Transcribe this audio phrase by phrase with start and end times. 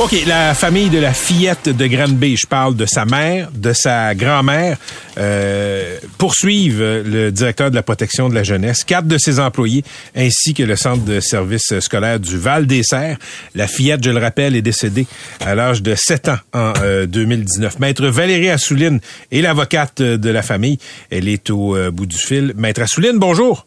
[0.00, 4.14] OK, la famille de la fillette de Granby, je parle de sa mère, de sa
[4.14, 4.78] grand-mère,
[5.18, 9.84] euh, poursuivent le directeur de la protection de la jeunesse, quatre de ses employés,
[10.16, 13.18] ainsi que le centre de services scolaire du Val-des-Serres.
[13.54, 15.06] La fillette, je le rappelle, est décédée
[15.40, 16.72] à l'âge de 7 ans en
[17.06, 17.74] 2019.
[17.74, 20.78] Euh, Maître Valérie Assouline est l'avocate de la famille.
[21.10, 22.54] Elle est au euh, bout du fil.
[22.56, 23.66] Maître Assouline, bonjour.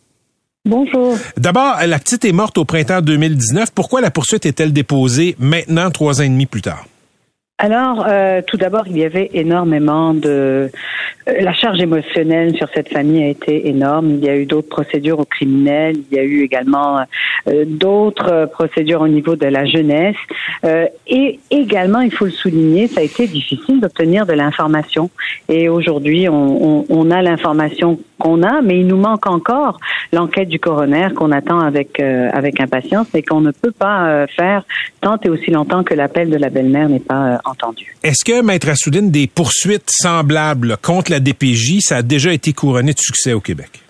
[0.65, 1.17] Bonjour.
[1.35, 3.71] D'abord, la petite est morte au printemps 2019.
[3.75, 6.85] Pourquoi la poursuite est-elle déposée maintenant, trois ans et demi plus tard?
[7.57, 10.69] Alors, euh, tout d'abord, il y avait énormément de...
[11.27, 14.11] Euh, la charge émotionnelle sur cette famille a été énorme.
[14.11, 15.97] Il y a eu d'autres procédures au criminel.
[16.11, 16.99] Il y a eu également
[17.47, 20.15] euh, d'autres procédures au niveau de la jeunesse.
[21.07, 25.09] et également, il faut le souligner, ça a été difficile d'obtenir de l'information.
[25.47, 29.79] Et aujourd'hui, on, on, a l'information qu'on a, mais il nous manque encore
[30.13, 34.63] l'enquête du coroner qu'on attend avec avec impatience et qu'on ne peut pas faire
[35.01, 37.95] tant et aussi longtemps que l'appel de la belle-mère n'est pas entendu.
[38.03, 42.93] Est-ce que, Maître Assoudine, des poursuites semblables contre la DPJ, ça a déjà été couronné
[42.93, 43.83] de succès au Québec?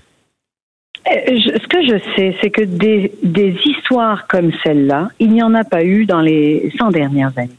[1.12, 5.54] Euh, ce que je sais, c'est que des, des histoires comme celle-là, il n'y en
[5.54, 7.50] a pas eu dans les 100 dernières années.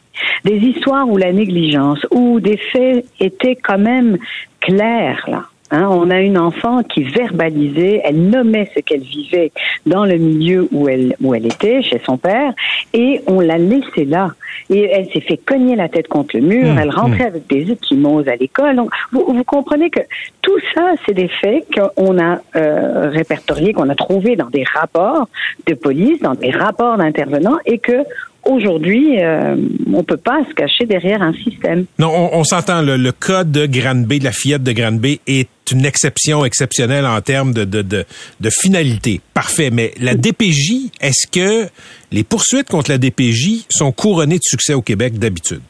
[0.44, 4.18] Des histoires où la négligence, où des faits étaient quand même
[4.60, 5.44] clairs, là.
[5.70, 9.50] Hein, on a une enfant qui verbalisait, elle nommait ce qu'elle vivait
[9.86, 12.52] dans le milieu où elle où elle était, chez son père,
[12.92, 14.32] et on l'a laissée là.
[14.68, 16.74] Et elle s'est fait cogner la tête contre le mur.
[16.74, 17.28] Mmh, elle rentrait mmh.
[17.28, 18.76] avec des échymoses à l'école.
[19.12, 20.00] Vous, vous, comprenez que
[20.42, 25.28] tout ça, c'est des faits qu'on a euh, répertoriés, qu'on a trouvés dans des rapports
[25.66, 28.04] de police, dans des rapports d'intervenants, et que
[28.46, 29.56] Aujourd'hui, euh,
[29.90, 31.86] on peut pas se cacher derrière un système.
[31.98, 32.82] Non, on, s'entend.
[32.82, 37.20] Le, le, cas de Granby, de la fillette de Granby, est une exception exceptionnelle en
[37.20, 38.04] termes de, de,
[38.50, 39.20] finalité.
[39.32, 39.70] Parfait.
[39.70, 41.68] Mais la DPJ, est-ce que
[42.12, 45.62] les poursuites contre la DPJ sont couronnées de succès au Québec d'habitude?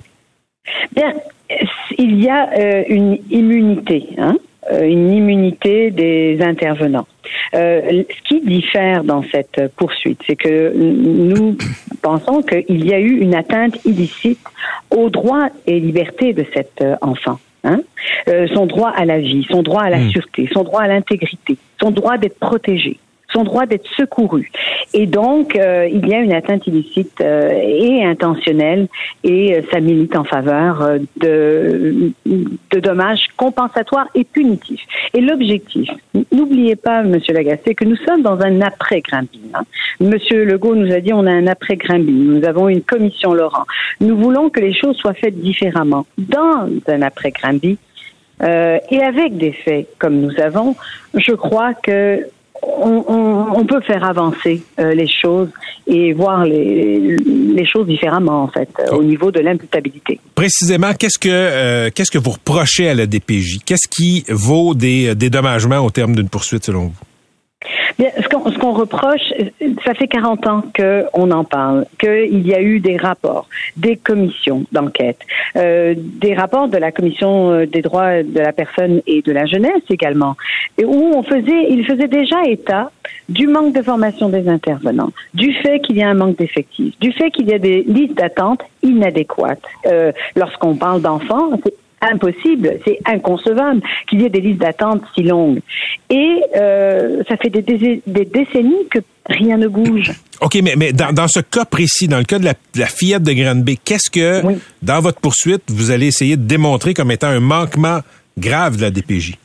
[0.95, 1.15] Bien,
[1.99, 4.37] il y a euh, une immunité, hein?
[4.73, 7.07] Euh, une immunité des intervenants.
[7.55, 11.59] Euh, ce qui diffère dans cette poursuite, c'est que nous
[12.01, 14.41] pensons qu'il y a eu une atteinte illicite
[14.91, 17.39] aux droits et libertés de cet enfant.
[17.65, 17.81] Hein?
[18.29, 20.11] Euh, son droit à la vie, son droit à la hmm.
[20.11, 22.99] sûreté, son droit à l'intégrité, son droit d'être protégé
[23.35, 24.51] son droit d'être secouru.
[24.93, 28.89] Et donc, euh, il y a une atteinte illicite euh, et intentionnelle,
[29.25, 32.13] et euh, ça milite en faveur de,
[32.81, 34.83] dommages compensatoires et punitifs.
[35.13, 35.89] Et l'objectif,
[36.33, 39.41] n'oubliez pas, Monsieur Lagacé, que nous sommes dans un après-Grimby.
[39.55, 39.65] Hein.
[40.01, 42.13] Monsieur Legault nous a dit on a un après-Grimby.
[42.13, 43.65] Nous avons une commission Laurent.
[44.01, 46.07] Nous voulons que les choses soient faites différemment.
[46.19, 47.79] Dans un après-Grimby,
[48.43, 50.75] euh, et avec des faits comme nous avons,
[51.15, 52.27] je crois que
[52.67, 55.49] on, peut faire avancer euh, les choses
[55.87, 57.17] et voir les,
[57.67, 60.21] choses différemment en fait au niveau de l'imputabilité.
[60.35, 65.15] Précisément, qu'est-ce que euh, qu'est-ce que vous reprochez à la DPJ Qu'est-ce qui vaut des
[65.15, 67.14] dédommagements au terme d'une poursuite selon vous?
[67.99, 69.33] Bien, ce qu'on reproche,
[69.85, 74.65] ça fait 40 ans qu'on en parle, qu'il y a eu des rapports, des commissions
[74.73, 75.19] d'enquête,
[75.57, 79.47] euh, des rapports de la commission euh, des droits de la personne et de la
[79.47, 80.37] jeunesse également,
[80.83, 82.91] où on faisait, il faisait déjà état
[83.29, 87.13] du manque de formation des intervenants, du fait qu'il y a un manque d'effectifs, du
[87.13, 89.63] fait qu'il y a des listes d'attente inadéquates.
[89.87, 91.75] Euh, Lorsqu'on parle d'enfants, c'est
[92.11, 95.61] impossible, c'est inconcevable qu'il y ait des listes d'attente si longues.
[96.11, 97.63] Et euh, ça fait des,
[98.07, 100.13] décennies que rien ne bouge.
[100.41, 103.79] OK, mais, mais dans, ce cas précis, dans le cas de la, fillette de Granby,
[103.85, 104.43] qu'est-ce que,
[104.83, 108.01] dans votre poursuite, vous allez essayer de démontrer comme étant un manquement
[108.37, 109.39] grave de la DPJ?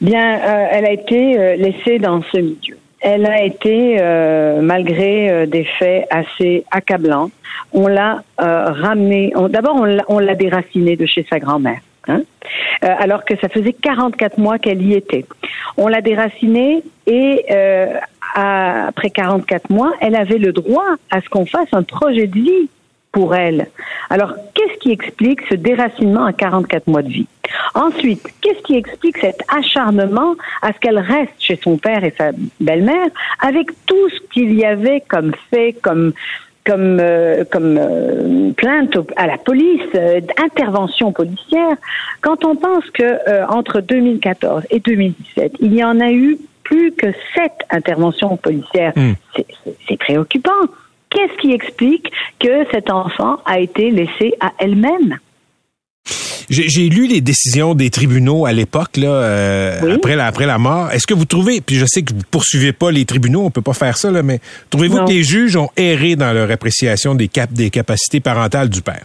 [0.00, 2.78] Bien, euh, elle a été euh, laissée dans ce milieu.
[3.00, 7.30] Elle a été, euh, malgré euh, des faits assez accablants,
[7.72, 9.32] on l'a euh, ramenée.
[9.50, 11.80] D'abord, on l'a déracinée de chez sa grand-mère.
[12.08, 12.22] Hein,
[12.80, 15.26] alors que ça faisait 44 mois qu'elle y était.
[15.76, 17.44] On l'a déracinée et
[18.34, 22.68] après 44 mois, elle avait le droit à ce qu'on fasse un projet de vie
[23.12, 23.68] pour elle.
[24.10, 27.26] Alors, qu'est-ce qui explique ce déracinement à 44 mois de vie?
[27.74, 32.30] Ensuite, qu'est-ce qui explique cet acharnement à ce qu'elle reste chez son père et sa
[32.60, 33.08] belle-mère
[33.40, 36.12] avec tout ce qu'il y avait comme fait, comme
[36.66, 41.76] comme euh, comme euh, plainte à la police, euh, intervention policière?
[42.20, 47.06] Quand on pense que entre 2014 et 2017, il y en a eu plus que
[47.34, 49.12] sept interventions policières, Hmm.
[49.88, 50.50] c'est préoccupant.
[51.10, 52.10] Qu'est-ce qui explique
[52.40, 55.18] que cet enfant a été laissé à elle-même?
[56.50, 59.92] J'ai j'ai lu les décisions des tribunaux à l'époque, là, euh, Oui.
[59.92, 60.90] après, la, après la mort.
[60.92, 63.60] Est-ce que vous trouvez, puis je sais que vous poursuivez pas les tribunaux, on peut
[63.62, 64.40] pas faire ça, là, mais
[64.70, 68.80] trouvez-vous que les juges ont erré dans leur appréciation des, cap des capacités parentales du
[68.80, 69.04] père?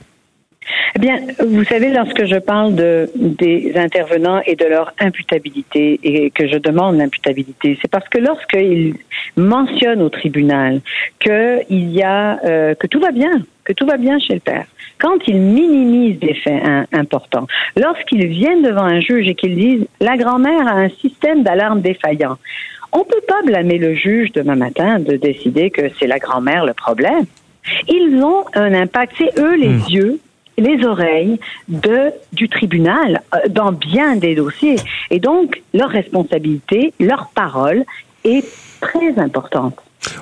[0.96, 6.30] Eh bien, vous savez, lorsque je parle de, des intervenants et de leur imputabilité et
[6.30, 8.96] que je demande l'imputabilité, c'est parce que lorsqu'ils
[9.36, 10.82] mentionnent au tribunal
[11.20, 14.40] que il y a euh, que tout va bien, que tout va bien chez le
[14.40, 14.66] père,
[15.00, 19.88] quand ils minimisent des faits hein, importants, lorsqu'ils viennent devant un juge et qu'ils disent
[20.00, 22.38] la grand-mère a un système d'alarme défaillant,
[22.92, 26.74] on peut pas blâmer le juge demain matin de décider que c'est la grand-mère le
[26.74, 27.26] problème.
[27.88, 30.20] Ils ont un impact, c'est eux les yeux
[30.58, 34.76] les oreilles de du tribunal euh, dans bien des dossiers
[35.10, 37.84] et donc leur responsabilité, leur parole
[38.24, 38.46] est
[38.82, 39.76] très importante.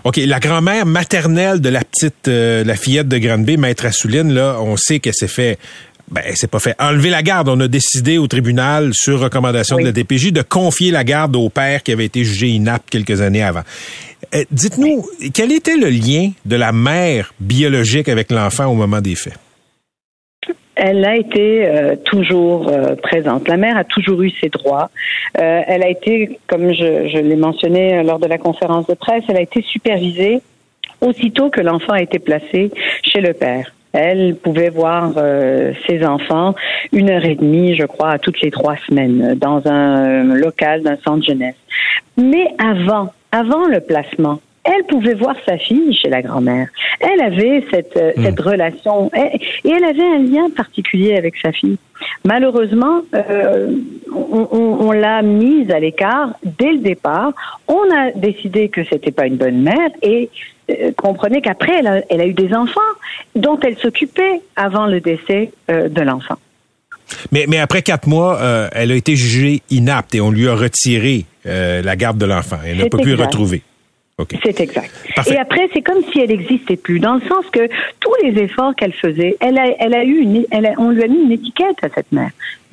[0.04, 4.58] OK, la grand-mère maternelle de la petite, euh, la fillette de Granby, Maître Assouline, là,
[4.62, 5.58] on sait qu'elle s'est fait
[6.12, 7.48] ben, elle s'est pas fait enlever la garde.
[7.48, 9.84] On a décidé au tribunal, sur recommandation Oui.
[9.84, 13.22] de la DPJ, de confier la garde au père qui avait été jugé inapte quelques
[13.22, 13.64] années avant.
[14.36, 19.16] Euh, Dites-nous, quel était le lien de la mère biologique avec l'enfant au moment des
[19.16, 19.38] faits?
[20.84, 23.48] Elle a été euh, toujours euh, présente.
[23.48, 24.90] La mère a toujours eu ses droits.
[25.38, 28.96] Euh, elle a été, comme je, je l'ai mentionné euh, lors de la conférence de
[28.96, 30.42] presse, elle a été supervisée
[31.00, 32.72] aussitôt que l'enfant a été placé
[33.04, 33.72] chez le père.
[33.94, 36.56] Elle pouvait voir euh, ses enfants
[36.92, 40.98] une heure et demie, je crois, toutes les trois semaines, dans un euh, local d'un
[41.06, 41.62] centre jeunesse.
[42.18, 46.68] Mais avant, avant le placement, elle pouvait voir sa fille chez la grand-mère.
[47.00, 49.38] Elle avait cette, euh, cette relation et,
[49.68, 51.78] et elle avait un lien particulier avec sa fille.
[52.26, 53.72] Malheureusement, euh,
[54.14, 57.34] on, on- on l'a mise à l'écart dès le départ.
[57.68, 60.30] On a décidé que c'était pas une bonne mère et
[60.70, 62.80] euh, comprenez qu'après elle a, elle a eu des enfants
[63.36, 66.36] dont elle s'occupait avant le décès euh, de l'enfant.
[67.32, 70.56] Mais, mais après quatre mois, euh, elle a été jugée inapte et on lui a
[70.56, 72.58] retiré euh, la garde de l'enfant.
[72.66, 73.26] Elle peut plus exact.
[73.26, 73.64] retrouver.
[74.44, 74.92] C'est exact.
[75.16, 75.34] Parfait.
[75.34, 77.68] Et après, c'est comme si elle n'existait plus, dans le sens que
[78.00, 81.04] tous les efforts qu'elle faisait, elle a, elle a eu une, elle a- on lui
[81.04, 82.32] a mis une étiquette à cette mère.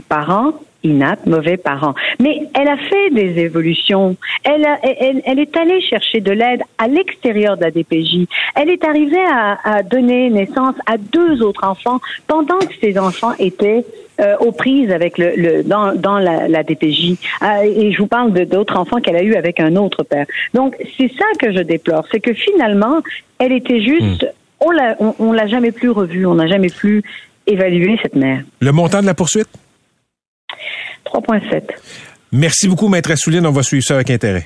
[0.09, 0.53] Parent
[0.85, 1.95] inapte, mauvais parent.
[2.21, 4.17] Mais elle a fait des évolutions.
[4.45, 8.27] Elle, a- elle, elle est allée chercher de l'aide à l'extérieur de la DPJ.
[8.55, 13.33] Elle est arrivée à, à donner naissance à deux autres enfants pendant que ces enfants
[13.41, 13.85] étaient
[14.21, 17.17] euh, aux prises avec le, le dans, dans la, la DPJ.
[17.43, 20.27] Euh, et je vous parle de d'autres enfants qu'elle a eu avec un autre père.
[20.55, 23.01] Donc c'est ça que je déplore, c'est que finalement
[23.39, 24.27] elle était juste,
[24.61, 27.03] on l'a on, on l'a jamais plus revue, on n'a jamais plus
[27.47, 28.43] évalué cette mère.
[28.61, 29.49] Le montant de la poursuite?
[31.07, 31.63] 3.7.
[32.33, 33.47] Merci beaucoup, Maître Assouline.
[33.47, 34.45] On va suivre ça avec intérêt.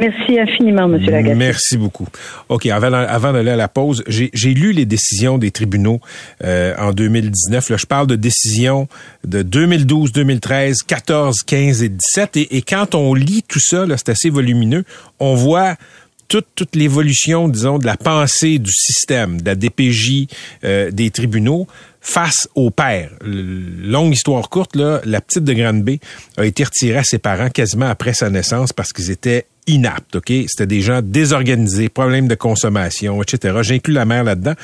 [0.00, 1.34] Merci infiniment, Monsieur Lagacé.
[1.34, 2.06] Merci beaucoup.
[2.48, 6.00] OK, avant, d'aller à la pause, j'ai lu les décisions des tribunaux
[6.42, 7.70] euh, en 2019.
[7.70, 8.88] Là, je parle de décisions
[9.24, 12.36] de 2012, 2013, 14, 15 et 17.
[12.36, 14.84] Et, quand on lit tout ça, c'est assez volumineux,
[15.20, 15.76] on voit
[16.28, 20.26] toute, toute l'évolution, disons, de la pensée du système, de la DPJ,
[20.64, 21.66] euh, des tribunaux
[22.00, 23.10] face au père.
[23.22, 26.00] Longue histoire courte, là, la petite de Granby
[26.36, 30.32] a été retirée à ses parents quasiment après sa naissance parce qu'ils étaient inaptes, OK?
[30.48, 33.58] C'était des gens désorganisés, problèmes de consommation, etc.
[33.62, 34.54] J'inclus la mère là-dedans.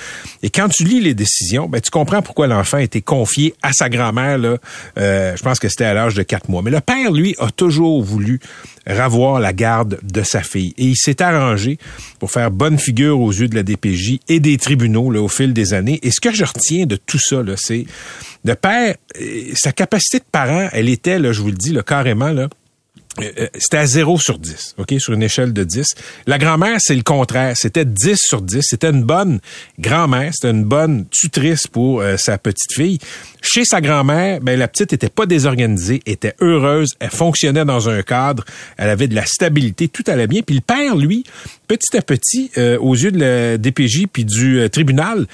[0.43, 3.73] Et quand tu lis les décisions, ben, tu comprends pourquoi l'enfant a été confié à
[3.73, 4.39] sa grand-mère,
[4.99, 6.63] euh, je pense que c'était à l'âge de quatre mois.
[6.63, 8.41] Mais le père, lui, a toujours voulu
[8.87, 10.75] ravoir la garde de sa fille.
[10.79, 11.79] Et il s'est arrangé
[12.19, 15.53] pour faire bonne figure aux yeux de la DPJ et des tribunaux là, au fil
[15.53, 16.01] des années.
[16.03, 17.87] Et ce que je retiens de tout ça, c'est
[18.45, 21.83] le père, euh, sa capacité de parent, elle était, là, je vous le dis, là,
[21.83, 22.49] carrément, là,
[23.59, 25.87] c'était à 0 sur 10, OK, sur une échelle de 10.
[26.27, 27.57] La grand-mère, c'est le contraire.
[27.57, 28.61] C'était 10 sur 10.
[28.63, 29.41] C'était une bonne
[29.79, 32.99] grand-mère, c'était une bonne tutrice pour euh, sa petite fille.
[33.43, 38.03] Chez sa grand-mère, ben, la petite était pas désorganisée, était heureuse, elle fonctionnait dans un
[38.03, 38.45] cadre,
[38.77, 40.43] elle avait de la stabilité, tout allait bien.
[40.43, 41.25] Puis le père, lui,
[41.67, 45.27] petit à petit, euh, aux yeux de la DPJ puis du tribunal,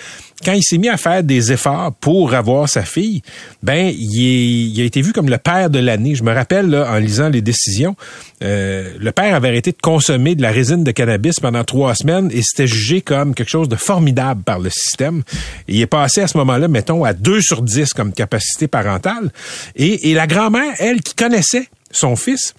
[0.45, 3.23] quand il s'est mis à faire des efforts pour avoir sa fille,
[3.62, 6.14] ben il, a été vu comme le père de l'année.
[6.14, 7.97] Je me rappelle là, en lisant les décisions,
[8.40, 12.43] le père avait arrêté de consommer de la résine de cannabis pendant trois semaines et
[12.43, 15.23] c'était jugé comme quelque chose de formidable par le système.
[15.69, 19.33] il est passé à ce moment-là, mettons, à 2 sur 10 comme capacité parentale.
[19.75, 22.55] Et, et la grand-mère, elle, qui connaissait son fils,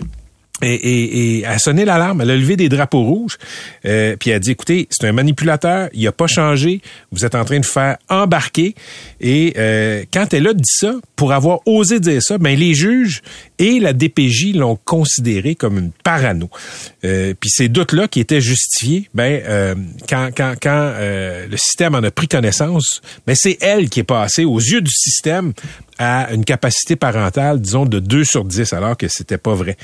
[0.61, 3.37] et, et, et, a sonné l'alarme, elle a levé des drapeaux rouges,
[3.85, 7.45] euh, puis a dit, écoutez, c'est un manipulateur, il a pas changé, vous êtes en
[7.45, 8.73] train de faire embarquer.
[9.21, 13.21] Et euh, quand elle a dit ça, pour avoir osé dire ça, ben les juges
[13.59, 16.49] et la DPJ l'ont considéré comme une parano.
[17.03, 19.75] Euh, puis ces doutes-là qui étaient justifiés, ben euh,
[20.07, 24.03] quand, quand, quand euh, le système en a pris connaissance, ben c'est elle qui est
[24.03, 25.53] passée aux yeux du système
[25.99, 29.77] à une capacité parentale, disons, de 2 sur 10, alors que c'était pas vrai.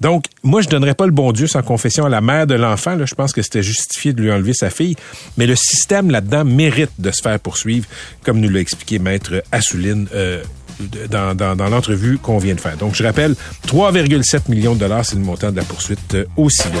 [0.00, 2.94] Donc, moi, je donnerais pas le bon Dieu sans confession à la mère de l'enfant.
[2.94, 4.96] Là, je pense que c'était justifié de lui enlever sa fille.
[5.36, 7.86] Mais le système là-dedans mérite de se faire poursuivre,
[8.22, 10.42] comme nous l'a expliqué Maître Assouline euh,
[11.10, 12.76] dans, dans, dans l'entrevue qu'on vient de faire.
[12.76, 13.34] Donc, je rappelle,
[13.66, 16.80] 3,7 millions de dollars, c'est le montant de la poursuite euh, au civil.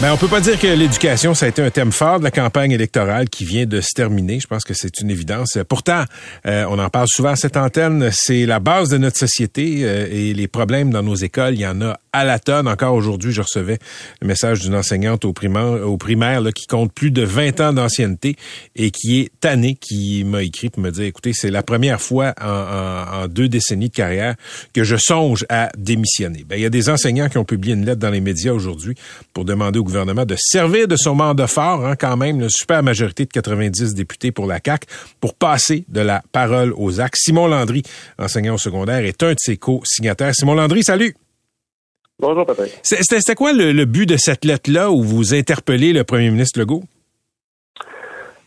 [0.00, 2.24] Mais ben, on peut pas dire que l'éducation, ça a été un thème fort de
[2.24, 4.40] la campagne électorale qui vient de se terminer.
[4.40, 5.56] Je pense que c'est une évidence.
[5.68, 6.02] Pourtant,
[6.46, 10.08] euh, on en parle souvent à cette antenne, c'est la base de notre société euh,
[10.10, 12.66] et les problèmes dans nos écoles, il y en a à la tonne.
[12.66, 13.78] Encore aujourd'hui, je recevais
[14.20, 17.72] le message d'une enseignante au primaire, au primaire là, qui compte plus de 20 ans
[17.72, 18.34] d'ancienneté
[18.74, 22.34] et qui est tannée, qui m'a écrit pour me dire, écoutez, c'est la première fois
[22.40, 24.34] en, en, deux décennies de carrière
[24.72, 26.44] que je songe à démissionner.
[26.48, 28.96] Ben, il y a des enseignants qui ont publié une lettre dans les médias aujourd'hui
[29.32, 33.24] pour demander gouvernement de servir de son mandat fort, hein, quand même, une super majorité
[33.24, 34.86] de 90 députés pour la CAQ,
[35.20, 37.16] pour passer de la parole aux actes.
[37.16, 37.82] Simon Landry,
[38.18, 40.34] enseignant au secondaire, est un de ses co-signataires.
[40.34, 41.14] Simon Landry, salut!
[42.18, 42.72] Bonjour, Patrick.
[42.82, 46.82] C'était quoi le, but de cette lettre-là où vous interpellez le premier ministre Legault?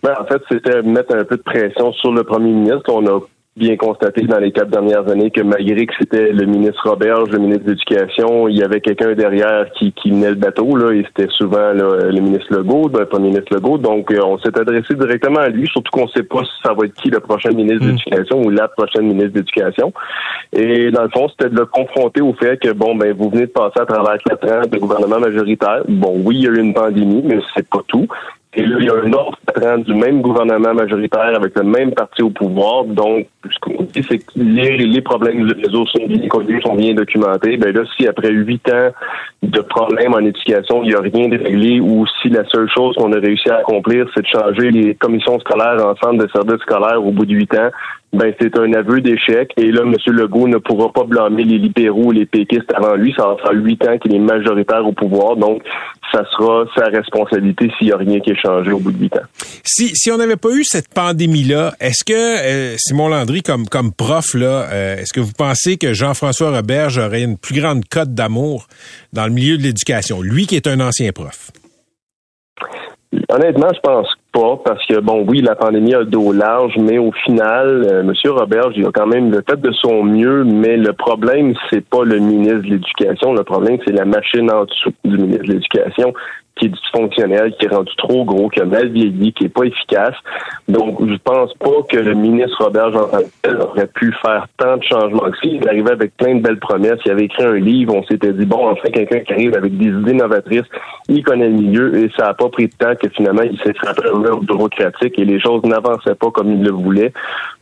[0.03, 2.93] Ben, en fait, c'était mettre un peu de pression sur le premier ministre.
[2.93, 3.19] On a
[3.57, 7.39] bien constaté dans les quatre dernières années que malgré que c'était le ministre Roberge, le
[7.39, 11.03] ministre de l'Éducation, il y avait quelqu'un derrière qui, qui menait le bateau, là, et
[11.07, 13.77] c'était souvent le ministre Legault, le premier ministre Legault.
[13.77, 16.73] Donc, euh, on s'est adressé directement à lui, surtout qu'on ne sait pas si ça
[16.73, 17.95] va être qui le prochain ministre de hmm.
[17.95, 19.93] l'Éducation ou la prochaine ministre de l'Éducation.
[20.53, 23.47] Et dans le fond, c'était de le confronter au fait que, bon, ben, vous venez
[23.47, 25.81] de passer à travers quatre ans de gouvernement majoritaire.
[25.87, 28.07] Bon, oui, il y a eu une pandémie, mais c'est pas tout.
[28.53, 29.37] Et là, il y a un autre
[29.85, 32.85] du même gouvernement majoritaire avec le même parti au pouvoir.
[32.85, 36.93] Donc, ce qu'on dit, c'est que les, problèmes du réseau sont bien connus, sont bien
[36.93, 37.57] documentés.
[37.57, 38.89] Ben là, si après huit ans
[39.43, 42.95] de problèmes en éducation, il n'y a rien de réglé ou si la seule chose
[42.95, 46.61] qu'on a réussi à accomplir, c'est de changer les commissions scolaires en centre de services
[46.61, 47.69] scolaires au bout de huit ans,
[48.13, 49.51] ben c'est un aveu d'échec.
[49.57, 49.93] Et là, M.
[50.07, 53.13] Legault ne pourra pas blâmer les libéraux les péquistes avant lui.
[53.17, 55.35] Ça faire huit ans qu'il est majoritaire au pouvoir.
[55.35, 55.61] Donc,
[56.11, 59.15] ça sera sa responsabilité s'il n'y a rien qui est changé au bout de huit
[59.17, 59.25] ans.
[59.63, 64.33] Si, si on n'avait pas eu cette pandémie-là, est-ce que euh, Simon Landry, comme, prof,
[64.33, 68.67] là, euh, est-ce que vous pensez que Jean-François Roberge aurait une plus grande cote d'amour
[69.13, 70.21] dans le milieu de l'éducation?
[70.21, 71.51] Lui qui est un ancien prof.
[73.29, 76.97] Honnêtement, je pense pas parce que bon, oui, la pandémie a le dos large, mais
[76.97, 78.13] au final, euh, M.
[78.31, 82.03] Robert, il a quand même le fait de son mieux, mais le problème, c'est pas
[82.03, 86.13] le ministre de l'Éducation, le problème, c'est la machine en dessous du ministre de l'Éducation
[86.57, 89.63] qui est dysfonctionnel, qui est rendu trop gros, qui a mal vieilli, qui est pas
[89.63, 90.15] efficace.
[90.67, 93.09] Donc, je pense pas que le ministre Robert Jean
[93.61, 95.43] aurait pu faire tant de changements que ça.
[95.43, 96.99] Il arrivait avec plein de belles promesses.
[97.05, 97.95] Il avait écrit un livre.
[97.95, 100.65] On s'était dit, bon, enfin, quelqu'un qui arrive avec des idées novatrices,
[101.09, 103.73] il connaît le milieu et ça a pas pris de temps que finalement, il s'est
[103.73, 107.13] frappé un bureaucratique et les choses n'avançaient pas comme il le voulait.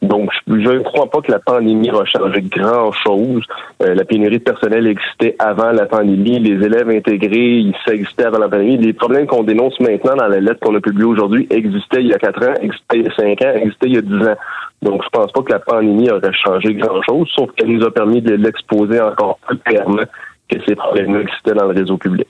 [0.01, 3.43] Donc, je ne crois pas que la pandémie changé grand-chose.
[3.81, 6.39] Euh, la pénurie de personnel existait avant la pandémie.
[6.39, 10.39] Les élèves intégrés, ça existait avant la pandémie les problèmes qu'on dénonce maintenant dans la
[10.39, 13.15] lettre qu'on a publiée aujourd'hui existaient il y a quatre ans, existaient il y a
[13.15, 14.37] cinq ans, existaient il y a dix ans.
[14.81, 18.21] Donc, je pense pas que la pandémie aurait changé grand-chose, sauf qu'elle nous a permis
[18.21, 20.03] de l'exposer encore plus clairement
[20.49, 22.27] que ces problèmes existaient dans le réseau public.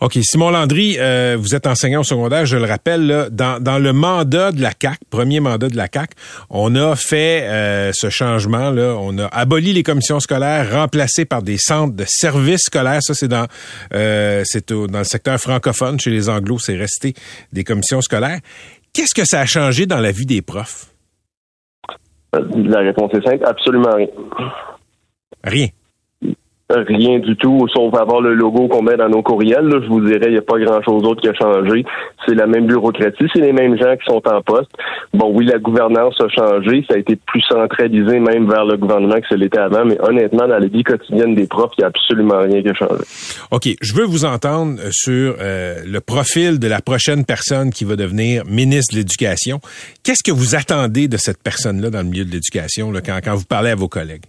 [0.00, 0.18] OK.
[0.22, 3.92] Simon Landry, euh, vous êtes enseignant au secondaire, je le rappelle, là, dans, dans le
[3.92, 6.12] mandat de la CAC, premier mandat de la CAC,
[6.50, 11.42] on a fait euh, ce changement là, on a aboli les commissions scolaires, remplacées par
[11.42, 13.02] des centres de services scolaires.
[13.02, 13.46] Ça, c'est dans
[13.94, 16.00] euh, dans le secteur francophone.
[16.00, 17.14] Chez les Anglos, c'est resté
[17.52, 18.38] des commissions scolaires.
[18.92, 20.86] Qu'est-ce que ça a changé dans la vie des profs?
[22.32, 24.08] La réponse est simple, absolument rien.
[25.44, 25.68] Rien.
[26.70, 29.64] Rien du tout, sauf avoir le logo qu'on met dans nos courriels.
[29.64, 31.82] Là, je vous dirais, il n'y a pas grand-chose d'autre qui a changé.
[32.26, 34.70] C'est la même bureaucratie, c'est les mêmes gens qui sont en poste.
[35.14, 39.16] Bon, oui, la gouvernance a changé, ça a été plus centralisé même vers le gouvernement
[39.16, 41.88] que ce l'était avant, mais honnêtement, dans la vie quotidienne des profs, il n'y a
[41.88, 43.02] absolument rien qui a changé.
[43.50, 47.96] OK, je veux vous entendre sur euh, le profil de la prochaine personne qui va
[47.96, 49.60] devenir ministre de l'Éducation.
[50.04, 53.46] Qu'est-ce que vous attendez de cette personne-là dans le milieu de l'éducation quand, quand vous
[53.46, 54.24] parlez à vos collègues?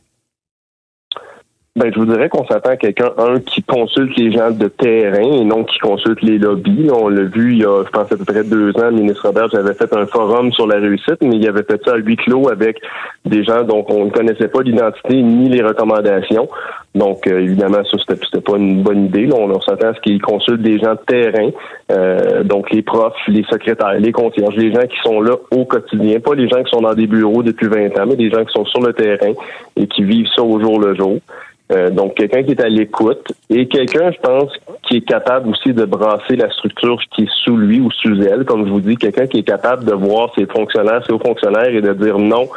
[1.79, 5.31] Ben, je vous dirais qu'on s'attend à quelqu'un, un, qui consulte les gens de terrain
[5.31, 6.89] et non qui consulte les lobbies.
[6.91, 9.25] On l'a vu il y a, je pense, à peu près deux ans, le ministre
[9.25, 12.17] Robert avait fait un forum sur la réussite, mais il avait fait ça à huis
[12.17, 12.81] clos avec
[13.23, 16.49] des gens dont on ne connaissait pas l'identité ni les recommandations.
[16.95, 19.29] Donc, euh, évidemment, ça, c'était, pas une bonne idée.
[19.31, 21.49] On, s'attend à ce qu'il consulte des gens de terrain,
[21.93, 26.19] euh, donc les profs, les secrétaires, les concierges, les gens qui sont là au quotidien,
[26.19, 28.51] pas les gens qui sont dans des bureaux depuis 20 ans, mais des gens qui
[28.51, 29.31] sont sur le terrain
[29.77, 31.19] et qui vivent ça au jour le jour.
[31.71, 34.51] Euh, donc, quelqu'un qui est à l'écoute et quelqu'un, je pense,
[34.83, 38.43] qui est capable aussi de brasser la structure qui est sous lui ou sous elle,
[38.43, 41.69] comme je vous dis, quelqu'un qui est capable de voir ses fonctionnaires, ses hauts fonctionnaires
[41.69, 42.49] et de dire non,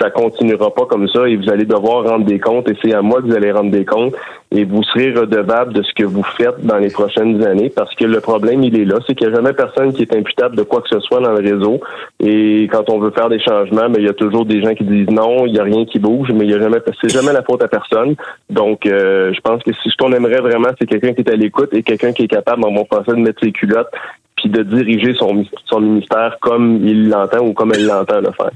[0.00, 3.02] ça continuera pas comme ça et vous allez devoir rendre des comptes et c'est à
[3.02, 4.14] moi que vous allez rendre des comptes
[4.50, 8.04] et vous serez redevable de ce que vous faites dans les prochaines années parce que
[8.04, 10.62] le problème il est là, c'est qu'il n'y a jamais personne qui est imputable de
[10.62, 11.80] quoi que ce soit dans le réseau
[12.18, 14.84] et quand on veut faire des changements, mais il y a toujours des gens qui
[14.84, 17.32] disent non, il n'y a rien qui bouge, mais il y a jamais c'est jamais
[17.32, 18.14] la faute à personne.
[18.48, 21.36] Donc euh, je pense que si ce qu'on aimerait vraiment, c'est quelqu'un qui est à
[21.36, 23.90] l'écoute et quelqu'un qui est capable en bon français de mettre ses culottes
[24.36, 28.50] puis de diriger son ministère comme il l'entend ou comme elle l'entend le faire.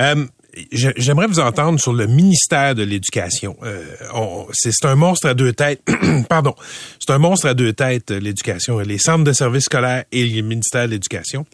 [0.00, 0.26] Euh,
[0.72, 3.56] j'aimerais vous entendre sur le ministère de l'Éducation.
[3.62, 3.84] Euh,
[4.52, 5.82] c'est un monstre à deux têtes.
[6.28, 6.54] Pardon.
[6.98, 8.78] C'est un monstre à deux têtes, l'éducation.
[8.78, 11.46] Les centres de services scolaires et le ministère de l'Éducation.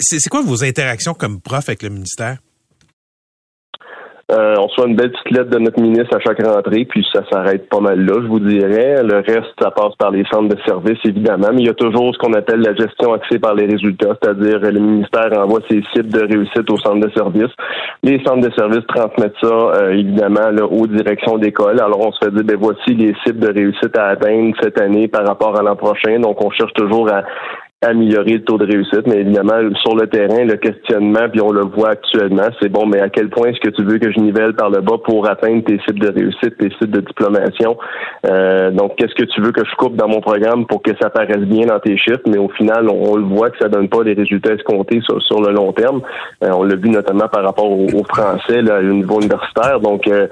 [0.00, 2.38] C'est quoi vos interactions comme prof avec le ministère?
[4.30, 7.22] Euh, on soit une belle petite lettre de notre ministre à chaque rentrée, puis ça
[7.32, 9.02] s'arrête pas mal là, je vous dirais.
[9.02, 12.14] Le reste, ça passe par les centres de services, évidemment, mais il y a toujours
[12.14, 16.12] ce qu'on appelle la gestion axée par les résultats, c'est-à-dire le ministère envoie ses cibles
[16.12, 17.52] de réussite aux centres de services.
[18.04, 21.80] Les centres de services transmettent ça, euh, évidemment, là, aux directions d'école.
[21.80, 25.08] Alors, on se fait dire, ben voici les cibles de réussite à atteindre cette année
[25.08, 26.20] par rapport à l'an prochain.
[26.20, 27.24] Donc, on cherche toujours à
[27.82, 31.62] améliorer le taux de réussite, mais évidemment, sur le terrain, le questionnement, puis on le
[31.62, 34.52] voit actuellement, c'est bon, mais à quel point est-ce que tu veux que je nivelle
[34.52, 37.78] par le bas pour atteindre tes cibles de réussite, tes cibles de diplomation?
[38.26, 41.08] Euh, donc, qu'est-ce que tu veux que je coupe dans mon programme pour que ça
[41.08, 42.20] paraisse bien dans tes chiffres?
[42.26, 45.40] Mais au final, on, le voit que ça donne pas les résultats escomptés sur, sur
[45.40, 46.02] le long terme.
[46.44, 49.80] Euh, on l'a vu notamment par rapport aux, Français là, au niveau universitaire.
[49.80, 50.26] Donc, euh,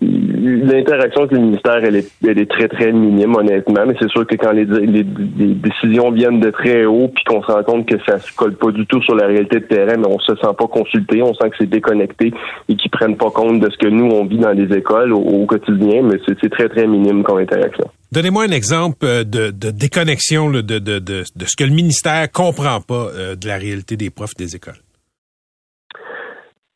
[0.00, 4.24] l'interaction avec le ministère, elle est, elle est très, très minime, honnêtement, mais c'est sûr
[4.24, 5.04] que quand les, les,
[5.36, 8.54] les décisions viennent de très haut, puis qu'on se rend compte que ça se colle
[8.54, 11.34] pas du tout sur la réalité de terrain, mais on se sent pas consulté, on
[11.34, 12.32] sent que c'est déconnecté
[12.68, 15.46] et qu'ils prennent pas compte de ce que nous on vit dans les écoles au,
[15.46, 17.86] quotidien, mais c'est très très minime comme interaction.
[18.12, 23.08] Donnez-moi un exemple euh, de, déconnexion de, de, de, ce que le ministère comprend pas
[23.14, 24.80] euh, de la réalité des profs des écoles.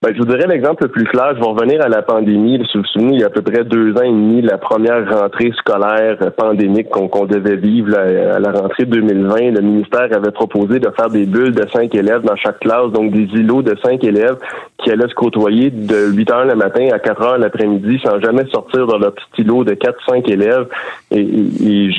[0.06, 1.34] Ben, je vous dirais l'exemple le plus clair.
[1.34, 2.64] Je vais revenir à la pandémie.
[2.70, 4.56] Si vous vous souvenez, il y a à peu près deux ans et demi, la
[4.56, 10.78] première rentrée scolaire pandémique qu'on devait vivre à la rentrée 2020, le ministère avait proposé
[10.78, 14.04] de faire des bulles de cinq élèves dans chaque classe, donc des îlots de cinq
[14.04, 14.36] élèves
[14.82, 18.44] qui allaient se côtoyer de 8 heures le matin à 4 heures l'après-midi sans jamais
[18.52, 20.66] sortir dans leur petit îlot de 4-5 élèves.
[21.10, 21.90] Et,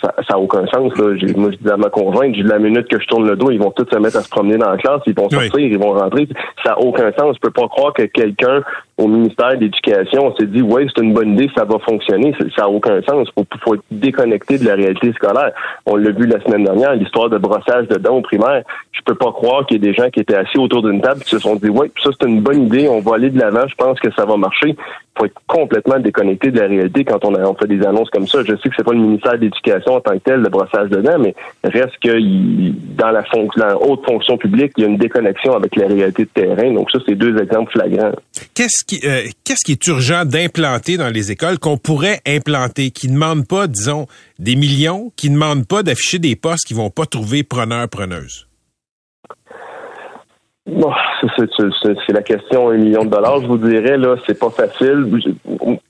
[0.00, 0.96] ça n'a aucun sens.
[0.98, 1.14] Là.
[1.36, 3.58] Moi, je dis à ma conjointe, j'ai la minute que je tourne le dos, ils
[3.58, 5.92] vont tous se mettre à se promener dans la classe, ils vont sortir, ils vont
[5.92, 6.28] rentrer.
[6.62, 8.62] Ça n'a aucun sens je peux pas croire que quelqu'un
[8.98, 12.34] au ministère de l'Éducation s'est dit, ouais, c'est une bonne idée, ça va fonctionner.
[12.56, 13.28] Ça n'a aucun sens.
[13.36, 15.52] Il faut, être déconnecté de la réalité scolaire.
[15.86, 18.62] On l'a vu la semaine dernière, l'histoire de brossage de dents au primaire.
[18.92, 21.22] Je peux pas croire qu'il y ait des gens qui étaient assis autour d'une table
[21.22, 23.66] qui se sont dit, ouais, ça c'est une bonne idée, on va aller de l'avant,
[23.66, 24.76] je pense que ça va marcher.
[25.18, 28.42] Faut être complètement déconnecté de la réalité quand on, fait des annonces comme ça.
[28.42, 30.88] Je sais que c'est pas le ministère de l'Éducation en tant que tel, le brossage
[30.88, 32.18] dedans, mais reste que
[32.96, 36.24] dans la, fonction, la haute fonction publique, il y a une déconnexion avec la réalité
[36.24, 36.72] de terrain.
[36.72, 38.12] Donc ça, c'est deux exemples flagrants.
[38.54, 39.24] Qu'est-ce qui, euh,
[39.68, 44.06] est urgent d'implanter dans les écoles qu'on pourrait implanter, qui ne demande pas, disons,
[44.38, 48.46] des millions, qui ne demande pas d'afficher des postes qui vont pas trouver preneur, preneuse?
[50.64, 50.92] Bon,
[51.36, 55.06] c'est la question un million de dollars, je vous dirais, là, c'est pas facile.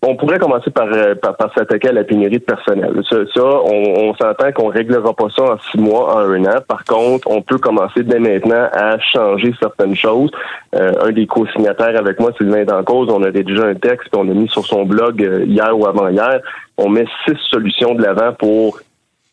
[0.01, 2.91] On pourrait commencer par, euh, par, par s'attaquer à la pénurie de personnel.
[3.11, 6.61] Ça, on, on s'entend qu'on réglera pas ça en six mois, en un an.
[6.67, 10.31] Par contre, on peut commencer dès maintenant à changer certaines choses.
[10.75, 14.35] Euh, un des co-signataires avec moi, Sylvain Dancause, on a déjà un texte qu'on a
[14.35, 16.41] mis sur son blog euh, hier ou avant-hier.
[16.79, 18.81] On met six solutions de l'avant pour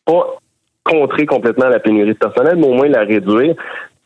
[0.05, 0.35] pas
[0.83, 3.55] contrer complètement la pénurie de personnel, mais au moins la réduire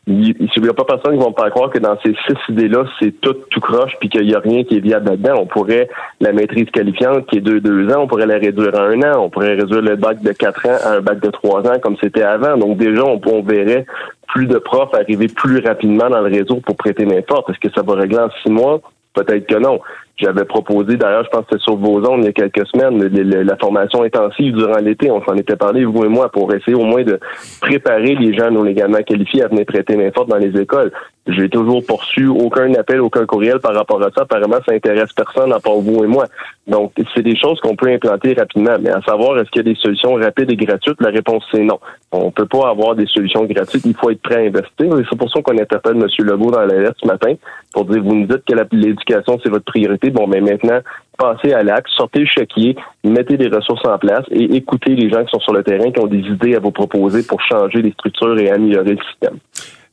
[0.05, 3.11] il n'y a pas personne qui va pas croire que dans ces six idées-là, c'est
[3.21, 5.35] tout tout croche puis qu'il n'y a rien qui est viable là-dedans.
[5.39, 5.87] On pourrait
[6.19, 9.23] la maîtrise qualifiante qui est de deux ans, on pourrait la réduire à un an,
[9.23, 11.95] on pourrait réduire le bac de quatre ans à un bac de trois ans comme
[12.01, 12.57] c'était avant.
[12.57, 13.85] Donc déjà, on, verrait
[14.27, 17.49] plus de profs arriver plus rapidement dans le réseau pour prêter main forte.
[17.49, 18.81] Est-ce que ça va régler en six mois?
[19.13, 19.79] Peut-être que non.
[20.15, 22.99] J'avais proposé, d'ailleurs, je pense que c'était sur vos ondes il y a quelques semaines,
[23.01, 25.09] la formation intensive durant l'été.
[25.09, 27.19] On s'en était parlé, vous et moi, pour essayer au moins de
[27.61, 30.91] préparer les gens non légalement qualifiés à venir prêter main forte dans les écoles.
[31.25, 34.23] J'ai toujours poursu aucun appel, aucun courriel par rapport à ça.
[34.23, 36.25] Apparemment, ça intéresse personne à part vous et moi.
[36.67, 38.75] Donc, c'est des choses qu'on peut implanter rapidement.
[38.81, 40.99] Mais à savoir, est-ce qu'il y a des solutions rapides et gratuites?
[40.99, 41.79] La réponse, c'est non.
[42.11, 43.85] On peut pas avoir des solutions gratuites.
[43.85, 44.93] Il faut être prêt à investir.
[45.09, 46.07] C'est pour ça qu'on interpelle M.
[46.19, 47.35] Legault dans la lettre ce matin
[47.73, 50.02] pour dire, vous nous dites que l'éducation, c'est votre priorité.
[50.11, 50.79] Bon, mais maintenant,
[51.17, 55.23] passez à l'acte, sortez le chéquier, mettez des ressources en place et écoutez les gens
[55.23, 57.91] qui sont sur le terrain, qui ont des idées à vous proposer pour changer les
[57.91, 59.37] structures et améliorer le système.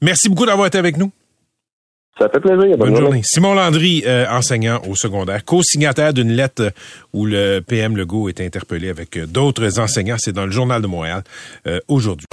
[0.03, 1.11] Merci beaucoup d'avoir été avec nous.
[2.19, 2.77] Ça fait plaisir.
[2.77, 3.23] Bonne, journée.
[3.25, 6.71] Simon Landry, euh, enseignant au secondaire, co-signataire d'une lettre
[7.15, 10.17] où le PM Legault est interpellé avec euh, d'autres enseignants.
[10.19, 11.23] C'est dans le Journal de Montréal
[11.67, 12.27] euh, aujourd'hui.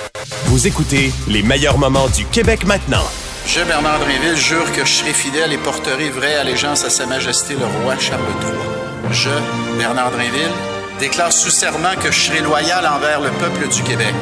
[0.47, 3.05] Vous écoutez les meilleurs moments du Québec maintenant.
[3.47, 7.53] Je, Bernard Drinville, jure que je serai fidèle et porterai vraie allégeance à Sa Majesté
[7.53, 9.13] le roi Charles III.
[9.13, 9.29] Je,
[9.77, 10.51] Bernard Drinville,
[10.99, 14.15] déclare sous serment que je serai loyal envers le peuple du Québec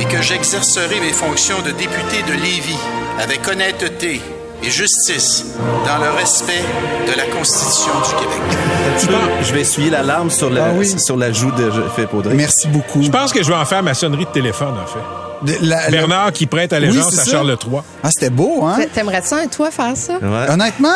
[0.00, 2.76] et que j'exercerai mes fonctions de député de Lévis
[3.20, 4.20] avec honnêteté
[4.60, 5.54] et justice
[5.86, 6.64] dans le respect
[7.06, 9.38] de la Constitution du Québec.
[9.40, 12.34] Je vais essuyer la larme sur la, sur la joue de Philippe Audrey.
[12.34, 13.00] Merci beaucoup.
[13.04, 15.23] Je pense que je vais en faire ma sonnerie de téléphone, en fait.
[15.42, 17.80] Bernard qui prête allégeance à Charles III.
[18.02, 18.78] Ah, c'était beau, hein?
[18.92, 20.18] T'aimerais ça, toi, faire ça?
[20.48, 20.88] Honnêtement,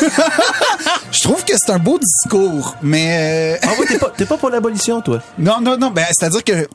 [1.12, 3.58] je trouve que c'est un beau discours, mais...
[3.62, 5.20] Ah ouais, t'es pas, pas pour l'abolition, toi?
[5.38, 6.68] Non, non, non, ben, c'est-à-dire que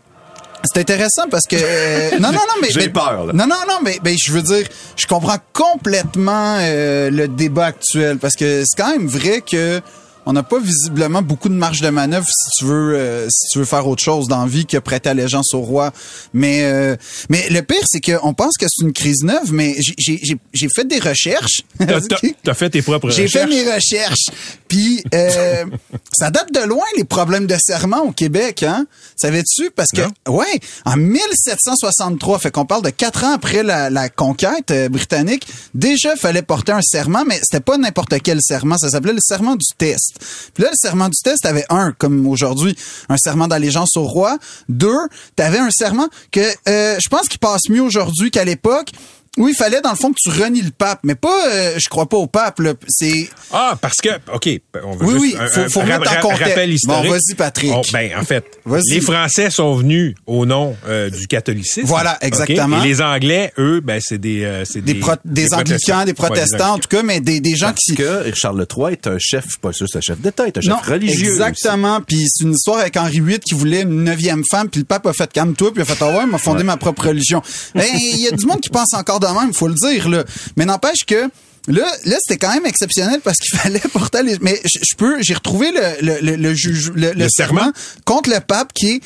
[0.66, 3.28] c'est intéressant parce que euh, non non non mais j'ai peur.
[3.28, 3.34] Là.
[3.34, 8.18] Non non non mais ben, je veux dire je comprends complètement euh, le débat actuel
[8.18, 9.82] parce que c'est quand même vrai que
[10.26, 13.60] on n'a pas visiblement beaucoup de marge de manœuvre si tu veux euh, si tu
[13.60, 15.92] veux faire autre chose dans la vie que prêter allégeance au roi.
[16.34, 16.96] Mais euh,
[17.30, 20.20] mais le pire c'est qu'on pense que c'est une crise neuve, mais j'ai
[20.54, 21.62] j'ai fait des recherches.
[21.80, 23.32] T'as as fait tes propres recherches.
[23.32, 24.30] J'ai fait mes recherches.
[24.68, 25.66] Puis euh,
[26.12, 29.72] ça date de loin les problèmes de serment au Québec, hein Savais-tu?
[29.72, 34.74] Parce que ouais, en 1763, fait qu'on parle de quatre ans après la, la conquête
[34.90, 39.22] britannique, déjà fallait porter un serment, mais c'était pas n'importe quel serment, ça s'appelait le
[39.22, 40.14] serment du test.
[40.54, 42.75] Puis là, le serment du test, avait un, comme aujourd'hui,
[43.10, 44.38] un serment d'allégeance au roi.
[44.69, 44.97] Deux,
[45.36, 48.91] t'avais un serment que euh, je pense qu'il passe mieux aujourd'hui qu'à l'époque.
[49.38, 51.89] Oui, il fallait dans le fond que tu renies le pape, mais pas, euh, je
[51.89, 52.62] crois pas au pape.
[52.88, 54.50] C'est ah parce que ok,
[54.84, 56.43] on veut oui juste, oui, faut, faut mettre en contexte.
[56.43, 57.04] Rappel historique.
[57.04, 57.74] Bon, vas-y Patrick.
[57.91, 58.45] ben en fait,
[58.88, 61.86] les Français sont venus au nom euh, du catholicisme.
[61.86, 62.82] Voilà, exactement.
[62.82, 66.76] Et les Anglais, eux, ben c'est des euh, c'est des, des, des, anglicans, des protestants,
[66.76, 69.58] en tout cas, mais des, des gens parce qui que Charles III est un chef,
[69.60, 71.32] pas sûr, c'est un chef d'État, est un chef non, religieux.
[71.32, 72.00] Exactement.
[72.02, 75.06] Puis c'est une histoire avec Henri VIII qui voulait une neuvième femme, puis le pape
[75.08, 77.41] a fait calme-toi, puis il a fait ah ouais, m'a fondé ma propre religion.
[77.76, 80.24] Ben il y a du monde qui pense encore de même, faut le dire.
[80.56, 81.30] Mais n'empêche que
[81.68, 84.38] Là, là c'était quand même exceptionnel parce qu'il fallait porter les...
[84.40, 85.22] Mais je, peux...
[85.22, 87.72] J'ai retrouvé le, le, le, juge, le, serment
[88.06, 89.02] contre le pape qui est...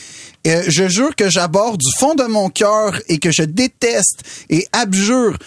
[0.48, 4.68] Euh, je jure que j'aborde du fond de mon cœur et que je déteste et
[4.72, 5.38] abjure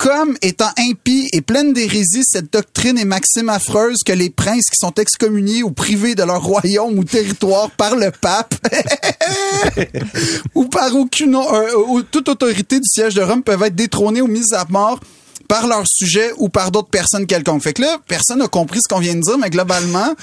[0.00, 4.78] comme étant impie et pleine d'hérésie cette doctrine et maxime affreuse que les princes qui
[4.78, 8.54] sont excommuniés ou privés de leur royaume ou territoire par le pape
[10.54, 14.54] ou par aucune euh, toute autorité du siège de Rome peuvent être détrônés ou mis
[14.54, 15.00] à mort
[15.50, 17.62] par leur sujet ou par d'autres personnes quelconques.
[17.62, 20.14] Fait que là, personne n'a compris ce qu'on vient de dire, mais globalement,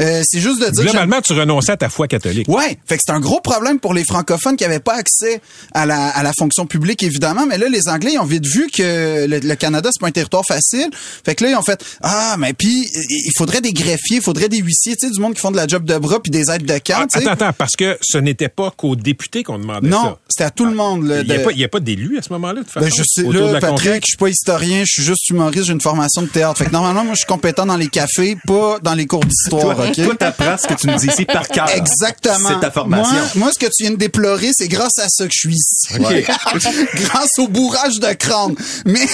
[0.00, 0.84] euh, c'est juste de dire...
[0.84, 2.48] Globalement, tu renonçais à ta foi catholique.
[2.48, 5.40] Ouais, fait que c'est un gros problème pour les francophones qui n'avaient pas accès
[5.72, 7.46] à la, à la fonction publique, évidemment.
[7.46, 10.12] Mais là, les Anglais, ils ont vite vu que le, le Canada, c'est pas un
[10.12, 10.88] territoire facile.
[11.24, 14.48] Fait que là, ils ont fait, ah, mais puis, il faudrait des greffiers, il faudrait
[14.48, 16.50] des huissiers, tu sais, du monde qui font de la job de bras puis des
[16.50, 19.90] aides de camp, Ah, attends, attends, parce que ce n'était pas qu'aux députés qu'on demandait
[19.90, 19.96] ça.
[19.96, 21.06] Non, c'était à tout le monde.
[21.06, 22.92] là, Il n'y a, de- pas- a d'élus à ce moment-là, de toute façon, Ben,
[22.96, 25.64] je sais, autour de là, la Patrick, je suis pas historien, je suis juste humoriste,
[25.64, 26.58] j'ai une formation de théâtre.
[26.58, 29.76] Fait que normalement, moi, je suis compétent dans les cafés, pas dans les cours d'histoire,
[29.76, 30.04] Toi, OK?
[30.04, 31.68] toi, t'apprends ce que tu nous dis ici par cœur.
[31.74, 32.48] Exactement.
[32.48, 33.14] C'est ta formation.
[33.14, 35.54] Moi, moi, ce que tu viens de déplorer, c'est grâce à ça que je suis
[35.54, 35.94] ici.
[36.94, 38.54] Grâce au bourrage de crâne.
[38.86, 39.06] Mais,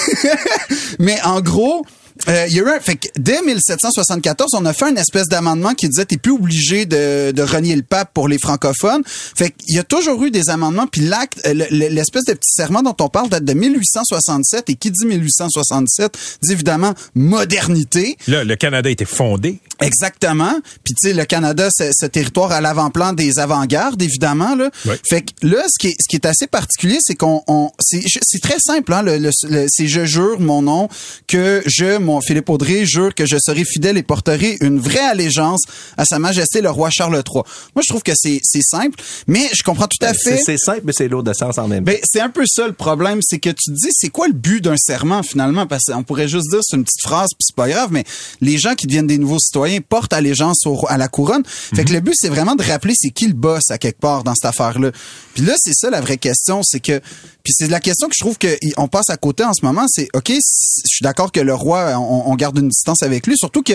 [0.98, 1.84] mais en gros,
[2.28, 5.28] euh, il y a eu un, fait que dès 1774, on a fait une espèce
[5.28, 9.02] d'amendement qui disait t'es plus obligé de, de renier le pape pour les francophones.
[9.06, 12.32] Fait qu'il y a toujours eu des amendements, puis l'acte, euh, le- le- l'espèce de
[12.34, 18.16] petit serment dont on parle date de 1867, et qui dit 1867 dit évidemment modernité.
[18.26, 19.58] Là, le Canada été fondé.
[19.80, 20.52] Exactement.
[20.84, 24.54] Puis tu sais, le Canada, c'est ce territoire à l'avant-plan des avant-gardes, évidemment.
[24.54, 24.70] Là.
[24.86, 24.94] Oui.
[25.08, 28.02] Fait que là, ce qui est, ce qui est assez particulier, c'est qu'on, on, c'est,
[28.22, 28.92] c'est très simple.
[28.92, 30.88] Hein, le, le- le- c'est je jure mon nom
[31.26, 35.60] que je, mon Philippe Audrey, jure que je serai fidèle et porterai une vraie allégeance
[35.96, 37.42] à Sa Majesté le roi Charles III.
[37.74, 40.30] Moi, je trouve que c'est, simple, mais je comprends tout à fait.
[40.32, 41.92] Ben, C'est c'est simple, mais c'est lourd de sens en même temps.
[41.92, 44.32] Ben, c'est un peu ça le problème, c'est que tu te dis c'est quoi le
[44.34, 45.66] but d'un serment finalement?
[45.66, 48.04] Parce qu'on pourrait juste dire c'est une petite phrase puis c'est pas grave mais
[48.40, 51.42] les gens qui deviennent des nouveaux citoyens portent allégeance au- à la couronne.
[51.46, 54.24] Fait que le but c'est vraiment de rappeler c'est qui le boss à quelque part
[54.24, 54.90] dans cette affaire-là.
[55.34, 57.00] Puis là c'est ça la vraie question, c'est que
[57.42, 59.64] puis c'est la question que je trouve que y- on passe à côté en ce
[59.64, 60.40] moment, c'est OK, je
[60.86, 63.74] suis d'accord que le roi on, on garde une distance avec lui surtout que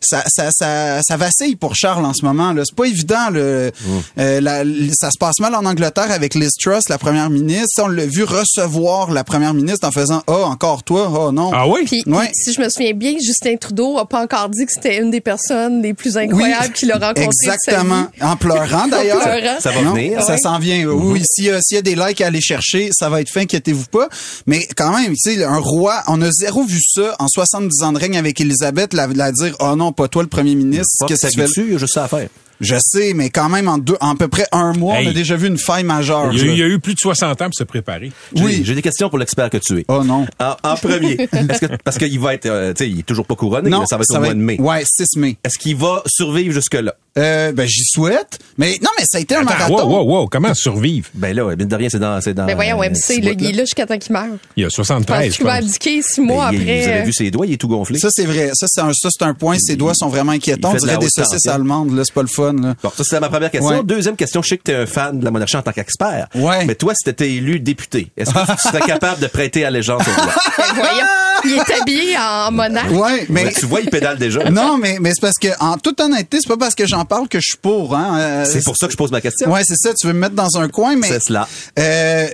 [0.00, 3.70] ça ça ça, ça vacille pour Charles en ce moment là, c'est pas évident le
[4.18, 4.64] euh, la-
[4.98, 7.82] ça se passe mal en Angleterre avec Liz Truss, la première ministre.
[7.82, 11.50] On l'a vu recevoir la première ministre en faisant Oh, encore toi, oh non.
[11.52, 11.84] Ah oui?
[11.86, 12.26] Puis, Ouais.
[12.26, 15.10] puis, si je me souviens bien, Justin Trudeau a pas encore dit que c'était une
[15.10, 18.02] des personnes les plus incroyables qu'il a rencontrées de sa Exactement.
[18.14, 18.22] vie.
[18.22, 19.18] En pleurant d'ailleurs.
[19.18, 19.60] En pleurant.
[19.60, 20.22] Ça va Non, venir.
[20.22, 20.38] Ça Ouais.
[20.38, 20.84] s'en vient.
[20.86, 23.30] Oui, s'il y, a- s'il y a des likes à aller chercher, ça va être
[23.30, 24.08] fait, inquiétez-vous pas.
[24.46, 27.28] Mais quand même, tu sais, un roi, on a zéro vu ça en
[27.70, 30.54] 70 ans de règne avec Elisabeth, la, la dire, oh non, pas toi le premier
[30.54, 31.06] ministre.
[31.06, 31.46] Qu'est-ce ça que tu fais?
[31.46, 32.28] dessus, il y a juste ça à faire.
[32.62, 35.12] Je sais, mais quand même, en, deux, en à peu près un mois, on a
[35.12, 36.30] déjà vu une faille majeure.
[36.32, 36.52] Il y, a, là.
[36.52, 38.12] il y a eu plus de 60 ans pour se préparer.
[38.36, 38.62] Oui.
[38.64, 39.84] J'ai des questions pour l'expert que tu es.
[39.88, 40.26] Oh non.
[40.40, 43.34] En, en premier, que, parce qu'il va être, euh, tu sais, il est toujours pas
[43.34, 44.56] couronné, Non, mais ça va être au mois de mai.
[44.60, 45.36] Ouais, 6 mai.
[45.44, 46.94] Est-ce qu'il va survivre jusque-là?
[47.18, 48.38] Euh, ben, j'y souhaite.
[48.56, 49.74] Mais non, mais ça a été un marathon.
[49.74, 51.08] wow, wow, wow, comment survivre?
[51.12, 52.46] Ben là, mine de rien, c'est dans, c'est dans.
[52.46, 54.24] Mais voyons, euh, MC, mois, il est là jusqu'à temps qu'il meure.
[54.56, 56.80] Il y a Je pense 73, je qu'il va abdiquer six mois Ben, il- après.
[56.82, 57.98] Vous avez euh, vu ses doigts, il est tout gonflé.
[57.98, 58.50] Ça, c'est vrai.
[58.54, 59.56] Ça, c'est un, ça, c'est un point.
[59.58, 60.70] Ses doigts sont vraiment inquiétants.
[60.72, 62.02] il On dirait des saucisses allemandes, là.
[62.06, 62.74] C'est pas le fun, là.
[62.82, 63.70] Bon, ça, c'est ma première question.
[63.70, 63.82] Ouais.
[63.84, 66.28] Deuxième question, je sais que tu es un fan de la monarchie en tant qu'expert.
[66.34, 66.64] Ouais.
[66.64, 70.02] Mais toi, si tu étais élu député, est-ce que tu serais capable de prêter allégeance
[70.02, 70.32] au roi?
[70.58, 71.06] ben voyons,
[71.44, 72.90] il est habillé en monarque.
[72.90, 73.44] Ouais, mais.
[73.46, 74.50] Ouais, tu vois, il pédale déjà.
[74.50, 77.28] Non, mais, mais c'est parce que, en toute honnêteté, c'est pas parce que j'en parle
[77.28, 78.18] que je suis pour, hein.
[78.18, 79.50] Euh, C'est pour ça que je pose ma question.
[79.50, 79.94] Ouais, c'est ça.
[79.94, 81.08] Tu veux me mettre dans un coin, mais.
[81.08, 81.48] C'est cela.
[81.78, 82.26] Euh,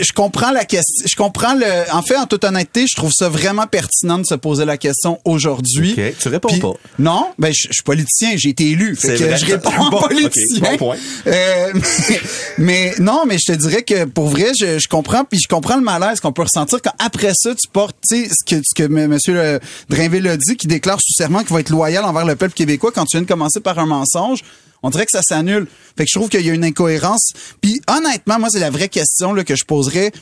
[0.00, 1.04] je comprends la question.
[1.06, 1.66] Je comprends le.
[1.92, 5.18] En fait, en toute honnêteté, je trouve ça vraiment pertinent de se poser la question
[5.24, 5.94] aujourd'hui.
[5.96, 6.72] OK, tu réponds pas.
[6.98, 8.96] Non, ben je suis politicien, j'ai été élu.
[8.96, 9.36] Fait C'est que vrai.
[9.36, 10.62] je réponds Bon, politicien.
[10.62, 10.96] OK, bon point.
[11.26, 12.20] Euh, mais,
[12.58, 15.76] mais non, mais je te dirais que pour vrai, je, je comprends puis je comprends
[15.76, 18.74] le malaise qu'on peut ressentir quand après ça tu portes, tu sais, ce que ce
[18.74, 19.08] que M.
[19.08, 22.36] Monsieur le Drainville a dit, qui déclare sous serment qu'il va être loyal envers le
[22.36, 24.40] peuple québécois quand tu viens de commencer par un mensonge.
[24.82, 25.66] On dirait que ça s'annule.
[25.96, 27.32] Fait que je trouve qu'il y a une incohérence.
[27.60, 30.12] Puis honnêtement, moi c'est la vraie question là, que je poserais.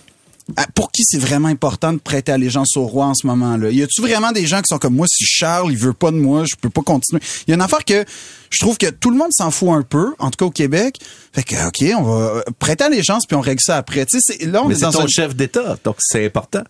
[0.56, 3.70] Ah, Pour qui c'est vraiment important de prêter allégeance au roi en ce moment-là?
[3.70, 6.16] Y a-tu vraiment des gens qui sont comme moi, si Charles, il veut pas de
[6.16, 7.20] moi, je peux pas continuer?
[7.46, 8.04] Il y a une affaire que
[8.50, 11.00] je trouve que tout le monde s'en fout un peu, en tout cas au Québec.
[11.32, 14.06] Fait que, OK, on va euh, prêter allégeance puis on règle ça après.
[14.06, 15.08] Tu sais, c'est- là, on Mais est c'est dans ton un...
[15.08, 16.62] chef d'État, donc c'est important.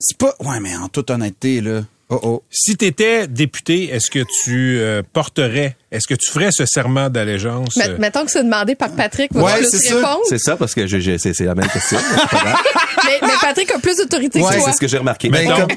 [0.00, 0.34] C'est pas...
[0.40, 1.82] Ouais, mais en toute honnêteté, là...
[2.08, 2.42] Oh, oh.
[2.50, 7.10] Si tu étais député, est-ce que tu euh, porterais, est-ce que tu ferais ce serment
[7.10, 7.76] d'allégeance?
[7.78, 9.96] Euh, Mettons que c'est demandé par Patrick, plus c'est ça.
[9.96, 10.20] répondre.
[10.28, 11.98] C'est ça, parce que c'est la même question.
[13.04, 14.64] Mais, mais Patrick a plus d'autorité Ouais, que toi.
[14.66, 15.28] c'est ce que j'ai remarqué.
[15.28, 15.76] Mettons- comme-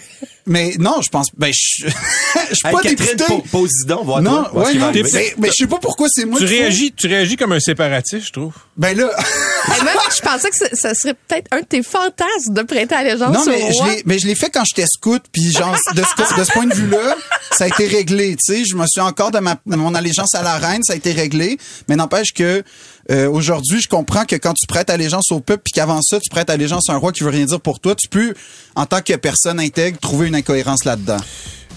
[0.50, 1.28] Mais non, je pense...
[1.38, 1.86] Ben, je
[2.50, 3.24] je suis pas député.
[3.28, 6.26] po- pose-y donc, voir Non, toi, ouais, non, mais, mais je sais pas pourquoi c'est
[6.26, 8.54] moi tu réagis, tu réagis comme un séparatiste, je trouve.
[8.76, 9.10] Ben là...
[9.80, 12.96] Et même, je pensais que ce- ça serait peut-être un de tes fantasmes de prêter
[12.96, 13.88] allégeance Non, au mais je roi.
[13.90, 16.66] l'ai, mais je l'ai fait quand j'étais scout, puis genre de ce, de ce point
[16.66, 17.16] de vue-là,
[17.52, 18.36] ça a été réglé.
[18.44, 20.94] Tu sais, je me suis encore de, ma, de mon allégeance à la reine, ça
[20.94, 21.58] a été réglé.
[21.88, 22.64] Mais n'empêche que
[23.12, 26.30] euh, aujourd'hui, je comprends que quand tu prêtes allégeance au peuple, puis qu'avant ça, tu
[26.30, 28.34] prêtes allégeance à un roi qui veut rien dire pour toi, tu peux,
[28.76, 31.18] en tant que personne intègre, trouver une incohérence là-dedans.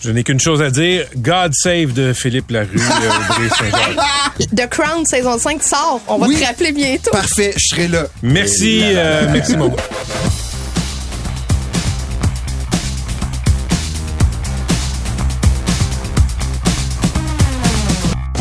[0.03, 1.07] Je n'ai qu'une chose à dire.
[1.16, 4.49] God save de Philippe Larue, euh, Audrey Saint-Jacques.
[4.57, 6.01] The Crown saison 5 sort.
[6.09, 6.40] On va Oui.
[6.40, 7.12] te rappeler bientôt.
[7.12, 8.07] Parfait, je serai là.
[8.23, 9.71] Merci, euh, merci, mon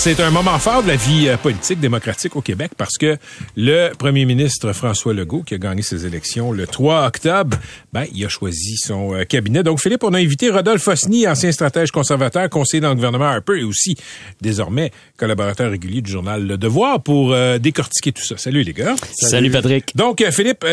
[0.00, 3.16] C'est un moment fort de la vie euh, politique démocratique au Québec parce que
[3.56, 7.56] le premier ministre François Legault, qui a gagné ses élections le 3 octobre,
[7.92, 9.64] ben, il a choisi son euh, cabinet.
[9.64, 13.58] Donc, Philippe, on a invité Rodolphe Fosny, ancien stratège conservateur, conseiller dans le gouvernement Harper
[13.58, 13.96] et aussi,
[14.40, 18.36] désormais, collaborateur régulier du journal Le Devoir pour euh, décortiquer tout ça.
[18.36, 18.94] Salut, les gars.
[19.12, 19.96] Salut, Patrick.
[19.96, 20.64] Donc, Philippe,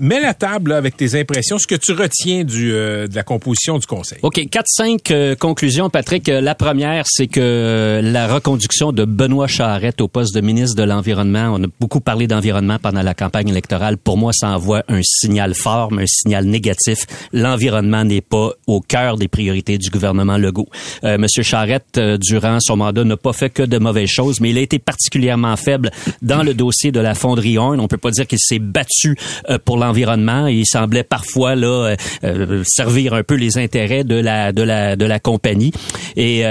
[0.00, 3.86] mets la table avec tes impressions, ce que tu retiens du, de la composition du
[3.86, 4.20] conseil.
[4.22, 6.28] OK, quatre, cinq conclusions, Patrick.
[6.28, 11.52] La première, c'est que la reconduction de Benoît Charette au poste de ministre de l'Environnement.
[11.54, 13.96] On a beaucoup parlé d'environnement pendant la campagne électorale.
[13.96, 17.04] Pour moi, ça envoie un signal fort, mais un signal négatif.
[17.32, 20.68] L'environnement n'est pas au cœur des priorités du gouvernement Legault.
[21.02, 24.50] Euh, Monsieur Charette, euh, durant son mandat, n'a pas fait que de mauvaises choses, mais
[24.50, 25.90] il a été particulièrement faible
[26.22, 27.80] dans le dossier de la fonderie Horn.
[27.80, 29.16] On peut pas dire qu'il s'est battu
[29.50, 30.46] euh, pour l'environnement.
[30.46, 35.04] Il semblait parfois là euh, servir un peu les intérêts de la de la de
[35.04, 35.72] la compagnie
[36.16, 36.44] et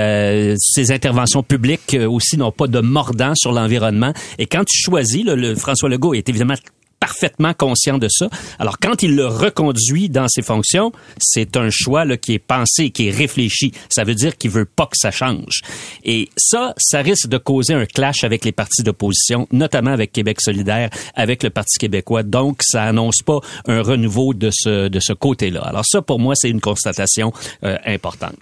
[0.57, 4.13] ses interventions publiques euh, aussi n'ont pas de mordant sur l'environnement.
[4.37, 6.55] Et quand tu choisis, le François Legault est évidemment
[6.99, 8.29] parfaitement conscient de ça.
[8.59, 13.07] Alors, quand il le reconduit dans ses fonctions, c'est un choix qui est pensé, qui
[13.07, 13.71] est réfléchi.
[13.89, 15.61] Ça veut dire qu'il veut pas que ça change.
[16.03, 20.41] Et ça, ça risque de causer un clash avec les partis d'opposition, notamment avec Québec
[20.41, 22.23] solidaire, avec le Parti québécois.
[22.23, 25.61] Donc, ça annonce pas un renouveau de ce, de ce côté-là.
[25.61, 27.31] Alors ça, pour moi, c'est une constatation
[27.63, 28.35] euh, importante.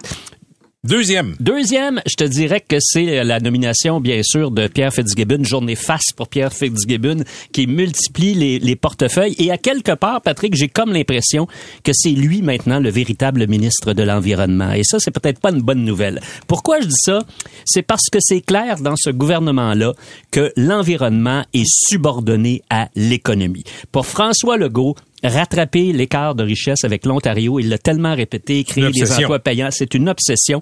[0.86, 1.34] Deuxième.
[1.40, 6.12] Deuxième, je te dirais que c'est la nomination, bien sûr, de Pierre Fitzgibbon, journée face
[6.14, 9.34] pour Pierre Fitzgibbon, qui multiplie les, les portefeuilles.
[9.38, 11.48] Et à quelque part, Patrick, j'ai comme l'impression
[11.82, 14.74] que c'est lui maintenant le véritable ministre de l'Environnement.
[14.74, 16.20] Et ça, c'est peut-être pas une bonne nouvelle.
[16.46, 17.18] Pourquoi je dis ça?
[17.64, 19.92] C'est parce que c'est clair dans ce gouvernement-là
[20.30, 23.64] que l'environnement est subordonné à l'économie.
[23.90, 27.58] Pour François Legault, rattraper l'écart de richesse avec l'Ontario.
[27.58, 30.60] Il l'a tellement répété, créer des emplois payants, c'est une obsession.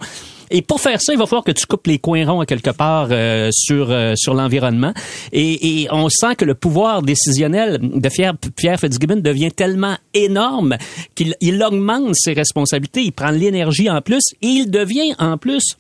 [0.51, 2.71] Et pour faire ça, il va falloir que tu coupes les coins ronds à quelque
[2.71, 4.93] part euh, sur euh, sur l'environnement.
[5.33, 10.77] Et, et, on sent que le pouvoir décisionnel de Pierre, Pierre Fitzgibbon devient tellement énorme
[11.15, 13.03] qu'il il augmente ses responsabilités.
[13.03, 15.77] Il prend l'énergie en plus et il devient en plus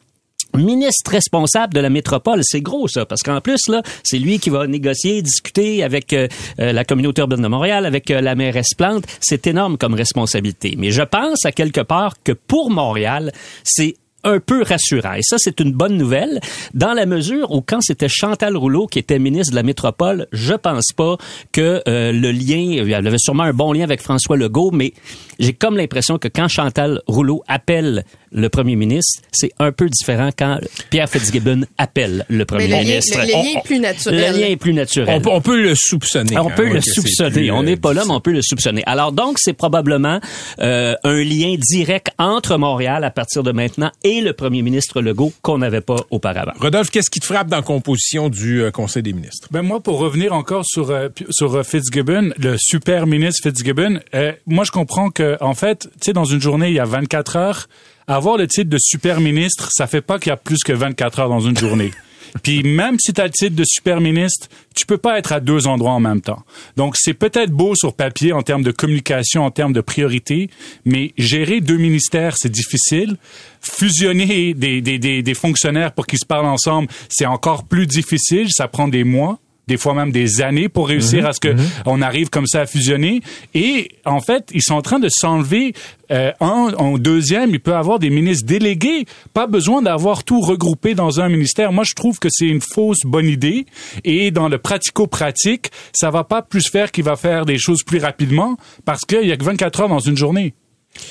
[0.56, 4.50] ministre responsable de la métropole, c'est gros ça, parce qu'en plus là, c'est lui qui
[4.50, 6.28] va négocier, discuter avec euh,
[6.60, 9.04] euh, la communauté urbaine de Montréal, avec euh, la mairesse Plante.
[9.20, 10.74] C'est énorme comme responsabilité.
[10.78, 15.14] Mais je pense à quelque part que pour Montréal, c'est un peu rassurant.
[15.14, 16.40] Et ça, c'est une bonne nouvelle,
[16.72, 20.54] dans la mesure où quand c'était Chantal Rouleau qui était ministre de la métropole, je
[20.54, 21.16] pense pas
[21.52, 24.92] que le lien, elle avait sûrement un bon lien avec François Legault, mais
[25.38, 30.30] j'ai comme l'impression que quand Chantal Rouleau appelle le premier ministre, c'est un peu différent
[30.36, 30.58] quand
[30.90, 33.18] Pierre Fitzgibbon appelle le premier Mais le ministre.
[33.18, 34.32] Lien, le, lien est plus naturel.
[34.32, 35.22] Le lien est plus naturel.
[35.24, 36.36] On, on peut le soupçonner.
[36.38, 37.50] On peut hein, le soupçonner.
[37.50, 38.82] on euh, n'est pas là, mais on peut le soupçonner.
[38.86, 40.20] Alors donc, c'est probablement
[40.60, 45.32] euh, un lien direct entre Montréal à partir de maintenant et le premier ministre Legault
[45.42, 46.52] qu'on n'avait pas auparavant.
[46.58, 49.48] Rodolphe, qu'est-ce qui te frappe dans la composition du euh, Conseil des ministres?
[49.50, 54.32] Ben moi, pour revenir encore sur euh, sur euh, Fitzgibbon, le super ministre Fitzgibbon, euh,
[54.46, 57.36] moi je comprends que en fait, tu sais, dans une journée, il y a 24
[57.36, 57.68] heures.
[58.06, 61.20] Avoir le titre de super ministre, ça fait pas qu'il y a plus que 24
[61.20, 61.90] heures dans une journée.
[62.42, 65.40] Puis même si tu as le titre de super ministre, tu peux pas être à
[65.40, 66.42] deux endroits en même temps.
[66.76, 70.50] Donc c'est peut-être beau sur papier en termes de communication, en termes de priorité,
[70.84, 73.16] mais gérer deux ministères, c'est difficile.
[73.60, 78.48] Fusionner des, des, des, des fonctionnaires pour qu'ils se parlent ensemble, c'est encore plus difficile.
[78.50, 81.26] Ça prend des mois des fois même des années pour réussir Mhm.
[81.26, 81.54] à ce que
[81.86, 83.20] on arrive comme ça à fusionner.
[83.54, 85.72] Et en fait, ils sont en train de s'enlever
[86.10, 87.50] euh, un en deuxième.
[87.50, 89.06] Il peut avoir des ministres délégués.
[89.32, 91.72] Pas besoin d'avoir tout regroupé dans un ministère.
[91.72, 93.64] Moi, je trouve que c'est une fausse bonne idée.
[94.04, 97.98] Et dans le pratico-pratique, ça va pas plus faire qu'il va faire des choses plus
[97.98, 100.54] rapidement parce qu'il y a que 24 heures dans une journée.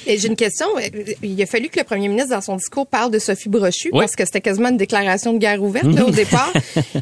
[0.08, 0.66] Et j'ai une question.
[1.22, 4.16] Il a fallu que le premier ministre, dans son discours, parle de Sophie Brochu, parce
[4.16, 6.52] que c'était quasiment une déclaration de guerre ouverte là, au départ.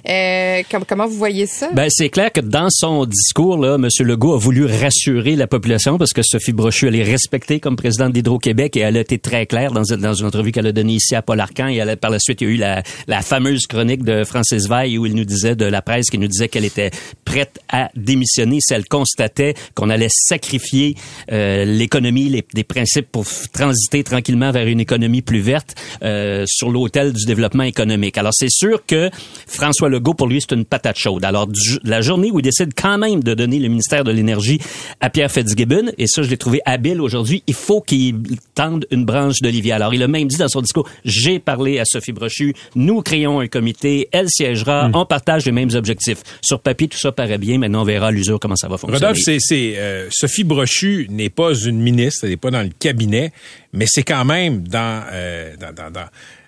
[0.09, 1.69] euh, com- comment vous voyez ça?
[1.73, 3.87] Ben, c'est clair que dans son discours, là, M.
[3.99, 8.13] Legault a voulu rassurer la population parce que Sophie Brochu, elle est respectée comme présidente
[8.13, 11.15] d'Hydro-Québec et elle a été très claire dans, dans une entrevue qu'elle a donnée ici
[11.15, 11.67] à Paul Arcan.
[11.67, 14.67] Et elle, par la suite, il y a eu la, la fameuse chronique de Francis
[14.67, 16.91] Veil où il nous disait, de la presse, qui nous disait qu'elle était
[17.25, 20.95] prête à démissionner si elle constatait qu'on allait sacrifier
[21.31, 26.69] euh, l'économie, les, des principes pour transiter tranquillement vers une économie plus verte euh, sur
[26.69, 28.17] l'autel du développement économique.
[28.17, 29.09] Alors, c'est sûr que
[29.47, 31.23] François Legault, pour lui, c'est une patate chaude.
[31.25, 34.59] Alors, du- la journée où il décide quand même de donner le ministère de l'Énergie
[34.99, 38.15] à Pierre Fitzgibbon, et ça, je l'ai trouvé habile aujourd'hui, il faut qu'il
[38.55, 39.73] tende une branche d'olivier.
[39.73, 43.39] Alors, il a même dit dans son discours, j'ai parlé à Sophie Brochu, nous créons
[43.39, 46.19] un comité, elle siégera, on partage les mêmes objectifs.
[46.41, 49.05] Sur papier, tout ça paraît bien, maintenant on verra à l'usure comment ça va fonctionner.
[49.05, 53.31] Rodolphe, c'est, euh, Sophie Brochu n'est pas une ministre, elle n'est pas dans le cabinet,
[53.73, 56.07] mais c'est quand même dans, euh, dans, dans, dans,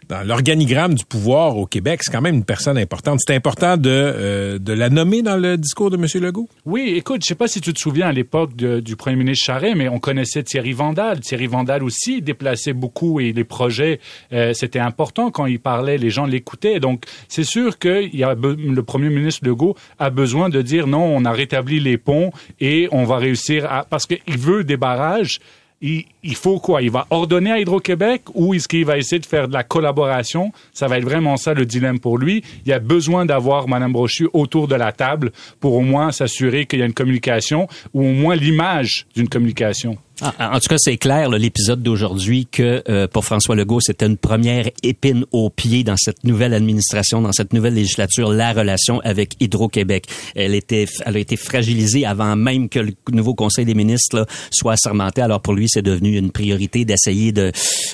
[0.09, 3.19] dans l'organigramme du pouvoir au Québec, c'est quand même une personne importante.
[3.25, 6.05] C'est important de, euh, de la nommer dans le discours de M.
[6.21, 6.49] Legault?
[6.65, 9.75] Oui, écoute, je sais pas si tu te souviens à l'époque du premier ministre Charest,
[9.75, 11.19] mais on connaissait Thierry Vandal.
[11.19, 13.99] Thierry Vandal aussi déplaçait beaucoup et les projets,
[14.31, 16.79] euh, c'était important quand il parlait, les gens l'écoutaient.
[16.79, 21.03] Donc, c'est sûr que y a le premier ministre Legault a besoin de dire non,
[21.03, 25.39] on a rétabli les ponts et on va réussir à, parce qu'il veut des barrages.
[25.85, 26.81] Il, faut quoi?
[26.81, 30.53] Il va ordonner à Hydro-Québec ou est-ce qu'il va essayer de faire de la collaboration?
[30.71, 32.41] Ça va être vraiment ça le dilemme pour lui.
[32.65, 36.67] Il y a besoin d'avoir Mme Brochu autour de la table pour au moins s'assurer
[36.67, 39.97] qu'il y a une communication ou au moins l'image d'une communication.
[40.39, 44.17] Ah, en tout cas, c'est clair, l'épisode d'aujourd'hui, que euh, pour François Legault, c'était une
[44.17, 49.35] première épine au pied dans cette nouvelle administration, dans cette nouvelle législature, la relation avec
[49.39, 50.05] Hydro-Québec.
[50.35, 54.25] Elle était, elle a été fragilisée avant même que le nouveau Conseil des ministres là,
[54.51, 55.21] soit assermenté.
[55.21, 57.51] Alors pour lui, c'est devenu une priorité d'essayer de,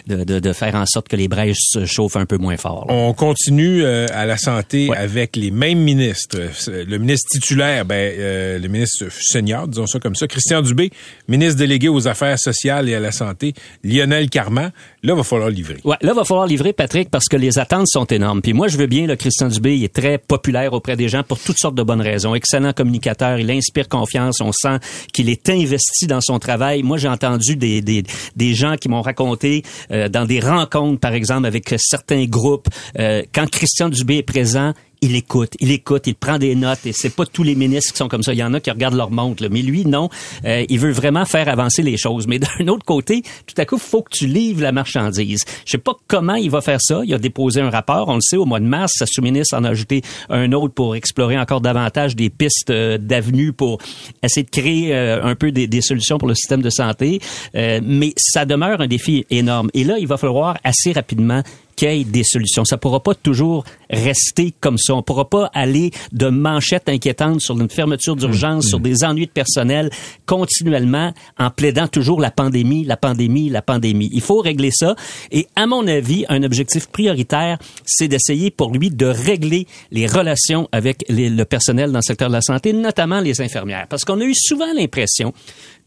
[0.08, 2.86] de, de, de faire en sorte que les brèches se chauffent un peu moins fort.
[2.88, 2.94] là.
[2.94, 6.40] On continue euh, à la santé avec les mêmes ministres.
[6.68, 10.92] Le ministre titulaire, ben, euh, le ministre senior, disons ça comme ça, Christian Dubé,
[11.28, 13.54] ministre délégué aux Affaires sociales et à la santé,
[13.84, 14.72] Lionel Carman.
[15.04, 15.78] Là, va falloir livrer.
[15.84, 18.42] Ouais, là, va falloir livrer, Patrick, parce que les attentes sont énormes.
[18.42, 21.24] Puis moi, je veux bien, le Christian Dubé, il est très populaire auprès des gens
[21.24, 22.36] pour toutes sortes de bonnes raisons.
[22.36, 24.80] Excellent communicateur, il inspire confiance, on sent
[25.14, 26.84] qu'il est investi dans son travail.
[26.84, 28.04] Moi, j'ai entendu des, des,
[28.36, 32.68] des gens qui m'ont raconté euh, dans des rencontres, par exemple, avec certains groupes,
[32.98, 36.92] euh, quand Christian Dubé est présent, il écoute, il écoute, il prend des notes et
[36.94, 38.34] c'est pas tous les ministres qui sont comme ça.
[38.34, 39.50] Il y en a qui regardent leur montre, là.
[39.50, 40.10] mais lui non,
[40.46, 42.28] Euh, il veut vraiment faire avancer les choses.
[42.28, 45.44] Mais d'un autre côté, tout à coup, faut que tu livres la marchandise.
[45.66, 47.02] Je sais pas comment il va faire ça.
[47.06, 48.94] Il a déposé un rapport, on le sait, au mois de mars.
[48.98, 53.54] Sa sous-ministre en a ajouté un autre pour explorer encore davantage des pistes euh, d'avenue
[53.54, 53.80] pour
[54.24, 57.20] essayer de créer euh, un peu des, des solutions pour le système de santé.
[57.56, 59.70] Euh, mais ça demeure un défi énorme.
[59.74, 61.44] Et là, il va falloir assez rapidement
[61.80, 62.66] qu'il y ait des solutions.
[62.66, 64.94] Ça pourra pas toujours rester comme ça.
[64.96, 69.32] On pourra pas aller de manchettes inquiétantes sur une fermeture d'urgence, sur des ennuis de
[69.32, 69.90] personnel
[70.26, 74.10] continuellement en plaidant toujours la pandémie, la pandémie, la pandémie.
[74.12, 74.96] Il faut régler ça.
[75.32, 80.68] Et à mon avis, un objectif prioritaire, c'est d'essayer pour lui de régler les relations
[80.72, 83.88] avec les- le personnel dans le secteur de la santé, notamment les infirmières.
[83.90, 85.34] Parce qu'on a eu souvent l'impression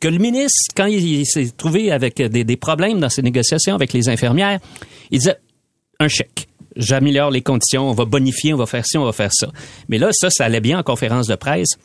[0.01, 3.75] que le ministre, quand il, il s'est trouvé avec des, des problèmes dans ses négociations
[3.75, 4.59] avec les infirmières,
[5.11, 5.37] il disait
[6.03, 6.49] un chèque.
[6.77, 9.49] J'améliore les conditions, on va bonifier, on va faire ci, on va faire ça.
[9.89, 11.77] Mais là, ça, ça allait bien en conférence de presse.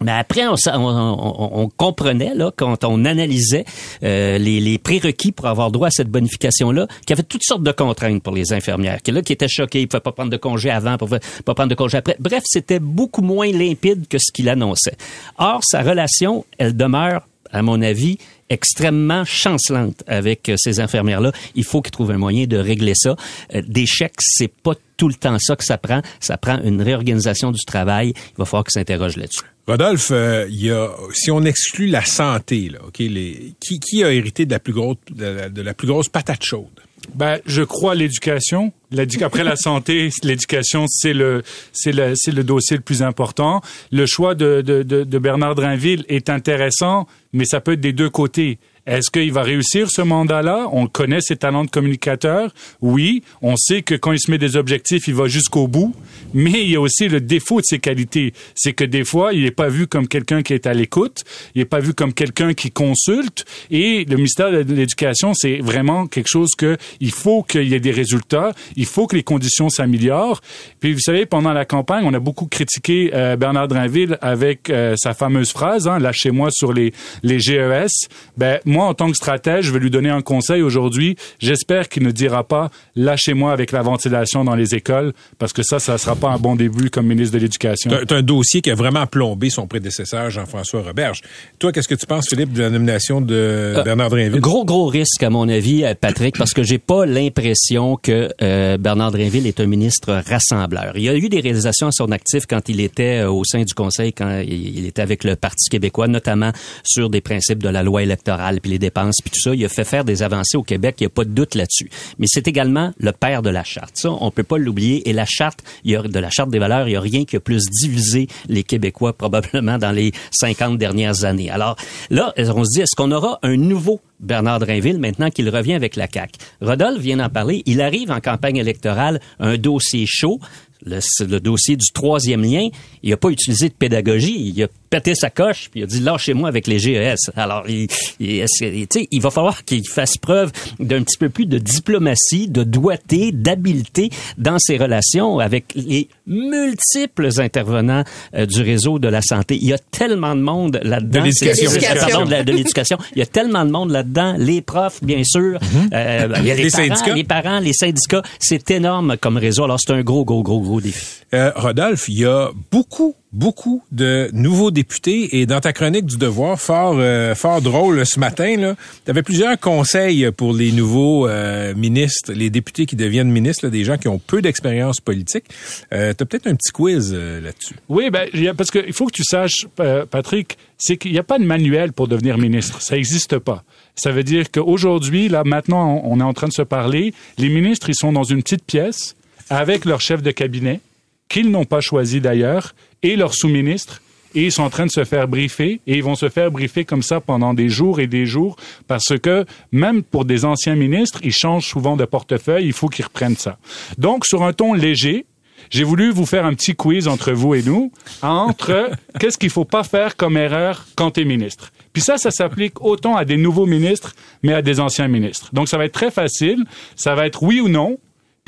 [0.00, 3.64] Mais après, on, comprenait, là, quand on analysait
[4.04, 7.72] euh, les, prérequis pour avoir droit à cette bonification-là, qu'il y avait toutes sortes de
[7.72, 10.36] contraintes pour les infirmières, qui, là, qui étaient choquées, ils ne pouvaient pas prendre de
[10.36, 12.16] congé avant, pouvaient pas prendre de congé après.
[12.20, 14.96] Bref, c'était beaucoup moins limpide que ce qu'il annonçait.
[15.36, 18.18] Or, sa relation, elle demeure, à mon avis,
[18.50, 21.32] extrêmement chancelante avec euh, ces infirmières-là.
[21.54, 23.16] Il faut qu'ils trouvent un moyen de régler ça.
[23.54, 26.02] Euh, des chèques, c'est pas tout le temps ça que ça prend.
[26.20, 28.12] Ça prend une réorganisation du travail.
[28.16, 29.44] Il va falloir qu'ils s'interrogent là-dessus.
[29.66, 34.46] Rodolphe, euh, y a, si on exclut la santé, là, les, qui, qui a hérité
[34.46, 36.80] de la plus grosse, de la plus grosse patate chaude?
[37.14, 38.72] Ben, je crois l'éducation.
[38.90, 41.42] L'édu- Après la santé, l'éducation, c'est le,
[41.72, 43.60] c'est le, c'est le dossier le plus important.
[43.90, 47.92] Le choix de, de, de, de Bernard Drinville est intéressant, mais ça peut être des
[47.92, 48.58] deux côtés.
[48.88, 50.66] Est-ce qu'il va réussir ce mandat-là?
[50.72, 52.54] On connaît ses talents de communicateur.
[52.80, 55.94] Oui, on sait que quand il se met des objectifs, il va jusqu'au bout.
[56.32, 58.32] Mais il y a aussi le défaut de ses qualités.
[58.54, 61.24] C'est que des fois, il n'est pas vu comme quelqu'un qui est à l'écoute.
[61.54, 63.44] Il n'est pas vu comme quelqu'un qui consulte.
[63.70, 67.80] Et le ministère de l'Éducation, c'est vraiment quelque chose que il faut qu'il y ait
[67.80, 68.54] des résultats.
[68.74, 70.40] Il faut que les conditions s'améliorent.
[70.80, 74.94] Puis vous savez, pendant la campagne, on a beaucoup critiqué euh, Bernard Drinville avec euh,
[74.96, 78.08] sa fameuse phrase hein, "Lâchez-moi sur les les GES".
[78.38, 81.16] Ben en tant que stratège, je vais lui donner un conseil aujourd'hui.
[81.38, 85.78] J'espère qu'il ne dira pas "Lâchez-moi avec la ventilation dans les écoles", parce que ça,
[85.78, 87.90] ça sera pas un bon début comme ministre de l'Éducation.
[87.98, 91.22] C'est un dossier qui a vraiment plombé son prédécesseur Jean-François Roberge.
[91.58, 94.40] Toi, qu'est-ce que tu penses, Philippe, de la nomination de Euh, Bernard Drinville?
[94.40, 98.76] Gros, gros risque, à mon avis, euh, Patrick, parce que j'ai pas l'impression que euh,
[98.78, 100.92] Bernard Drinville est un ministre rassembleur.
[100.96, 103.62] Il y a eu des réalisations à son actif quand il était euh, au sein
[103.62, 106.52] du Conseil, quand il était avec le Parti québécois, notamment
[106.84, 109.54] sur des principes de la loi électorale, les dépenses, puis tout ça.
[109.54, 111.90] Il a fait faire des avancées au Québec, il n'y a pas de doute là-dessus.
[112.18, 113.96] Mais c'est également le père de la charte.
[113.96, 115.08] Ça, on peut pas l'oublier.
[115.08, 117.24] Et la charte, il y a, de la charte des valeurs, il y a rien
[117.24, 121.50] qui a plus divisé les Québécois probablement dans les 50 dernières années.
[121.50, 121.76] Alors
[122.10, 125.96] là, on se dit, est-ce qu'on aura un nouveau Bernard Drinville maintenant qu'il revient avec
[125.96, 126.38] la CAQ?
[126.60, 127.62] Rodolphe vient d'en parler.
[127.66, 130.40] Il arrive en campagne électorale, un dossier chaud.
[130.86, 132.68] Le, le dossier du troisième lien,
[133.02, 134.52] il n'a pas utilisé de pédagogie.
[134.54, 137.30] Il a pété sa coche, puis il a dit lâchez-moi avec les GES.
[137.36, 137.88] Alors, il,
[138.20, 142.62] il, il, il va falloir qu'il fasse preuve d'un petit peu plus de diplomatie, de
[142.62, 148.04] doigté, d'habileté dans ses relations avec les multiples intervenants
[148.34, 149.56] euh, du réseau de la santé.
[149.60, 151.20] Il y a tellement de monde là-dedans.
[151.20, 151.70] De l'éducation.
[152.10, 152.98] Pardon, de, l'éducation.
[153.14, 154.36] Il y a tellement de monde là-dedans.
[154.38, 155.58] Les profs, bien sûr.
[155.92, 157.14] Euh, il y a les, Les parents, syndicats.
[157.14, 158.22] les parents, les syndicats.
[158.38, 159.64] C'est énorme comme réseau.
[159.64, 161.22] Alors, c'est un gros, gros, gros, gros défi.
[161.34, 166.16] Euh, Rodolphe, il y a beaucoup, beaucoup de nouveaux députés et dans ta chronique du
[166.16, 171.74] Devoir, fort, euh, fort drôle ce matin, tu avais plusieurs conseils pour les nouveaux euh,
[171.74, 175.44] ministres, les députés qui deviennent ministres, là, des gens qui ont peu d'expérience politique.
[175.92, 177.74] Euh, tu as peut-être un petit quiz euh, là-dessus.
[177.88, 181.38] Oui, ben, parce qu'il faut que tu saches, euh, Patrick, c'est qu'il n'y a pas
[181.38, 182.80] de manuel pour devenir ministre.
[182.80, 183.64] Ça n'existe pas.
[183.94, 187.12] Ça veut dire qu'aujourd'hui, là, maintenant, on on est en train de se parler.
[187.36, 189.14] Les ministres, ils sont dans une petite pièce
[189.50, 190.80] avec leur chef de cabinet,
[191.28, 194.00] qu'ils n'ont pas choisi d'ailleurs, et leur sous-ministre.
[194.34, 196.84] Et ils sont en train de se faire briefer, et ils vont se faire briefer
[196.84, 201.20] comme ça pendant des jours et des jours, parce que même pour des anciens ministres,
[201.22, 203.58] ils changent souvent de portefeuille, il faut qu'ils reprennent ça.
[203.96, 205.24] Donc, sur un ton léger,
[205.70, 207.92] j'ai voulu vous faire un petit quiz entre vous et nous,
[208.22, 211.72] entre qu'est-ce qu'il faut pas faire comme erreur quand tu es ministre.
[211.92, 215.48] Puis ça, ça s'applique autant à des nouveaux ministres, mais à des anciens ministres.
[215.52, 216.64] Donc, ça va être très facile.
[216.96, 217.98] Ça va être oui ou non.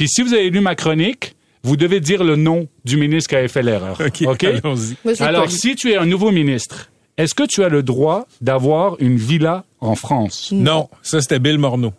[0.01, 3.37] Puis si vous avez lu ma chronique, vous devez dire le nom du ministre qui
[3.37, 4.01] avait fait l'erreur.
[4.01, 8.27] OK, l'ai Alors, si tu es un nouveau ministre, est-ce que tu as le droit
[8.41, 10.53] d'avoir une villa en France?
[10.53, 11.93] Non, ça c'était Bill Morneau.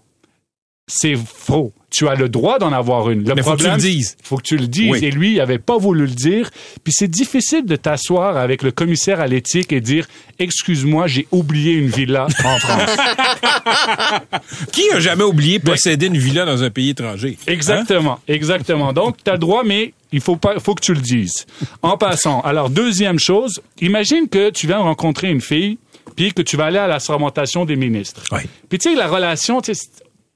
[0.94, 1.72] C'est faux.
[1.90, 3.24] Tu as le droit d'en avoir une.
[3.24, 4.18] Le Mais faut que tu problème, le dises.
[4.24, 4.92] Faut que tu le dises.
[4.92, 5.00] Oui.
[5.04, 6.50] Et lui, il avait pas voulu le dire.
[6.84, 11.74] Puis c'est difficile de t'asseoir avec le commissaire à l'éthique et dire, excuse-moi, j'ai oublié
[11.74, 12.96] une villa en France.
[14.72, 17.38] Qui a jamais oublié posséder une villa dans un pays étranger?
[17.48, 18.92] Exactement, exactement.
[18.92, 21.46] Donc, tu as le droit, mais il faut pas, faut que tu le dises.
[21.82, 25.78] En passant, alors deuxième chose, imagine que tu viens rencontrer une fille,
[26.16, 28.24] puis que tu vas aller à la sermentation des ministres.
[28.32, 28.42] Oui.
[28.70, 29.88] Puis tu sais, la relation, tu sais,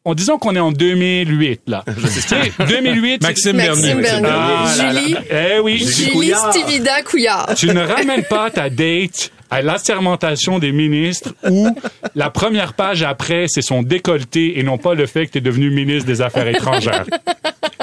[0.06, 1.84] en disant qu'on est en 2008 là.
[2.02, 3.22] Tu sais, 2008.
[3.24, 3.96] Maxime Bernier.
[3.96, 4.30] Maxime Bernier.
[4.32, 5.02] Ah là là.
[5.02, 5.16] Julie.
[5.32, 5.78] Eh oui.
[5.80, 7.54] Julie Stivida Couillard.
[7.56, 11.68] Tu ne ramènes pas ta date à l'assermentation des ministres où
[12.16, 15.42] la première page après, c'est son décolleté et non pas le fait que tu es
[15.42, 17.06] devenu ministre des Affaires étrangères.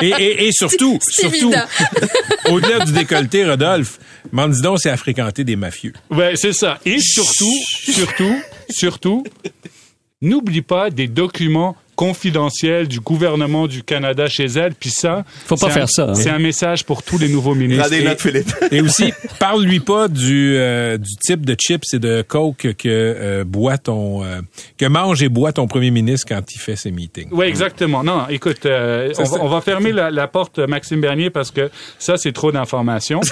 [0.01, 1.53] Et, et, et surtout, surtout,
[2.51, 3.99] au-delà du décolleté, Rodolphe,
[4.33, 5.93] Mandidon, c'est à fréquenter des mafieux.
[6.11, 6.79] Ouais, c'est ça.
[6.85, 9.25] Et surtout, surtout, surtout,
[10.21, 11.77] n'oublie pas des documents
[12.07, 14.75] confidentiels du gouvernement du Canada chez elle.
[14.75, 16.15] Puis ça, Faut pas c'est faire un- ça, hein.
[16.15, 17.89] C'est un message pour tous les nouveaux ministres.
[18.19, 18.53] Philippe.
[18.73, 23.45] Et aussi, parle-lui pas du, euh, du type de chips et de coke que euh,
[23.45, 24.41] boit ton, euh,
[24.79, 27.29] que mange et boit ton premier ministre quand il fait ses meetings.
[27.31, 28.03] Oui, exactement.
[28.03, 31.31] Non, écoute, euh, Ça, on, va, c'est- on va fermer la, la porte Maxime Bernier
[31.31, 33.21] parce que ça, c'est trop d'informations.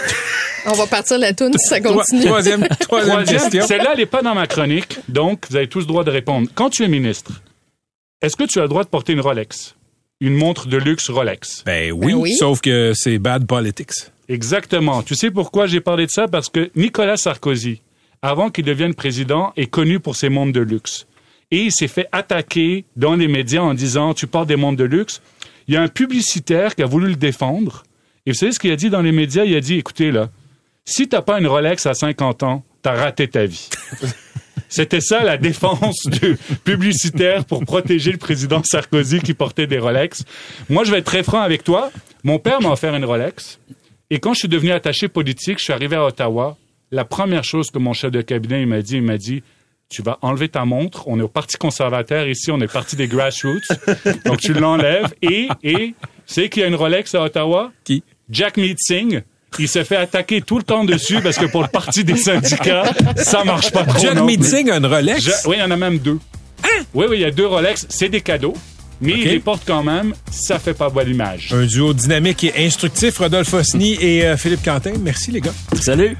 [0.66, 2.22] On va partir la toune si ça continue.
[2.26, 3.66] Troisième, troisième Troisième, question.
[3.66, 6.48] celle-là, elle n'est pas dans ma chronique, donc vous avez tous le droit de répondre.
[6.54, 7.32] Quand tu es ministre,
[8.22, 9.74] est-ce que tu as le droit de porter une Rolex?
[10.20, 11.62] Une montre de luxe Rolex?
[11.64, 12.34] Ben oui, Ben oui.
[12.34, 13.92] sauf que c'est bad politics.
[14.28, 15.02] Exactement.
[15.02, 16.28] Tu sais pourquoi j'ai parlé de ça?
[16.28, 17.80] Parce que Nicolas Sarkozy,
[18.22, 21.06] avant qu'il devienne président, est connu pour ses montres de luxe.
[21.50, 24.84] Et il s'est fait attaquer dans les médias en disant, tu portes des montres de
[24.84, 25.20] luxe.
[25.66, 27.82] Il y a un publicitaire qui a voulu le défendre.
[28.26, 29.44] Et vous savez ce qu'il a dit dans les médias?
[29.44, 30.28] Il a dit, écoutez, là,
[30.84, 33.68] si t'as pas une Rolex à 50 ans, t'as raté ta vie.
[34.68, 40.24] C'était ça la défense du publicitaire pour protéger le président Sarkozy qui portait des Rolex.
[40.68, 41.90] Moi, je vais être très franc avec toi.
[42.24, 43.58] Mon père m'a offert une Rolex.
[44.10, 46.56] Et quand je suis devenu attaché politique, je suis arrivé à Ottawa.
[46.90, 49.42] La première chose que mon chef de cabinet m'a dit, il m'a dit,
[49.88, 51.06] tu vas enlever ta montre.
[51.06, 53.68] On est au Parti conservateur ici, on est parti des grassroots.
[54.24, 55.94] Donc tu l'enlèves et, et
[56.26, 57.72] C'est qu'il y a une Rolex à Ottawa?
[57.84, 58.04] Qui?
[58.30, 59.22] Jack Meeting.
[59.58, 62.84] Il se fait attaquer tout le temps dessus parce que pour le parti des syndicats,
[63.16, 64.00] ça marche pas trop.
[64.06, 64.22] Plus.
[64.22, 65.22] Meeting a une Rolex?
[65.22, 66.18] Je- oui, il y en a même deux.
[66.94, 67.86] Oui, oui, il y a deux Rolex.
[67.88, 68.54] C'est des cadeaux.
[69.02, 70.14] Mais il les porte quand même.
[70.30, 71.52] Ça fait pas bonne image.
[71.54, 74.92] Un duo dynamique et instructif, Rodolphe Osny et euh, Philippe Quentin.
[75.02, 75.54] Merci, les gars.
[75.80, 76.16] Salut.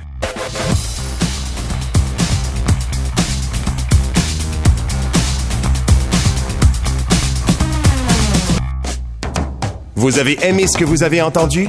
[9.95, 11.69] Vous avez aimé ce que vous avez entendu?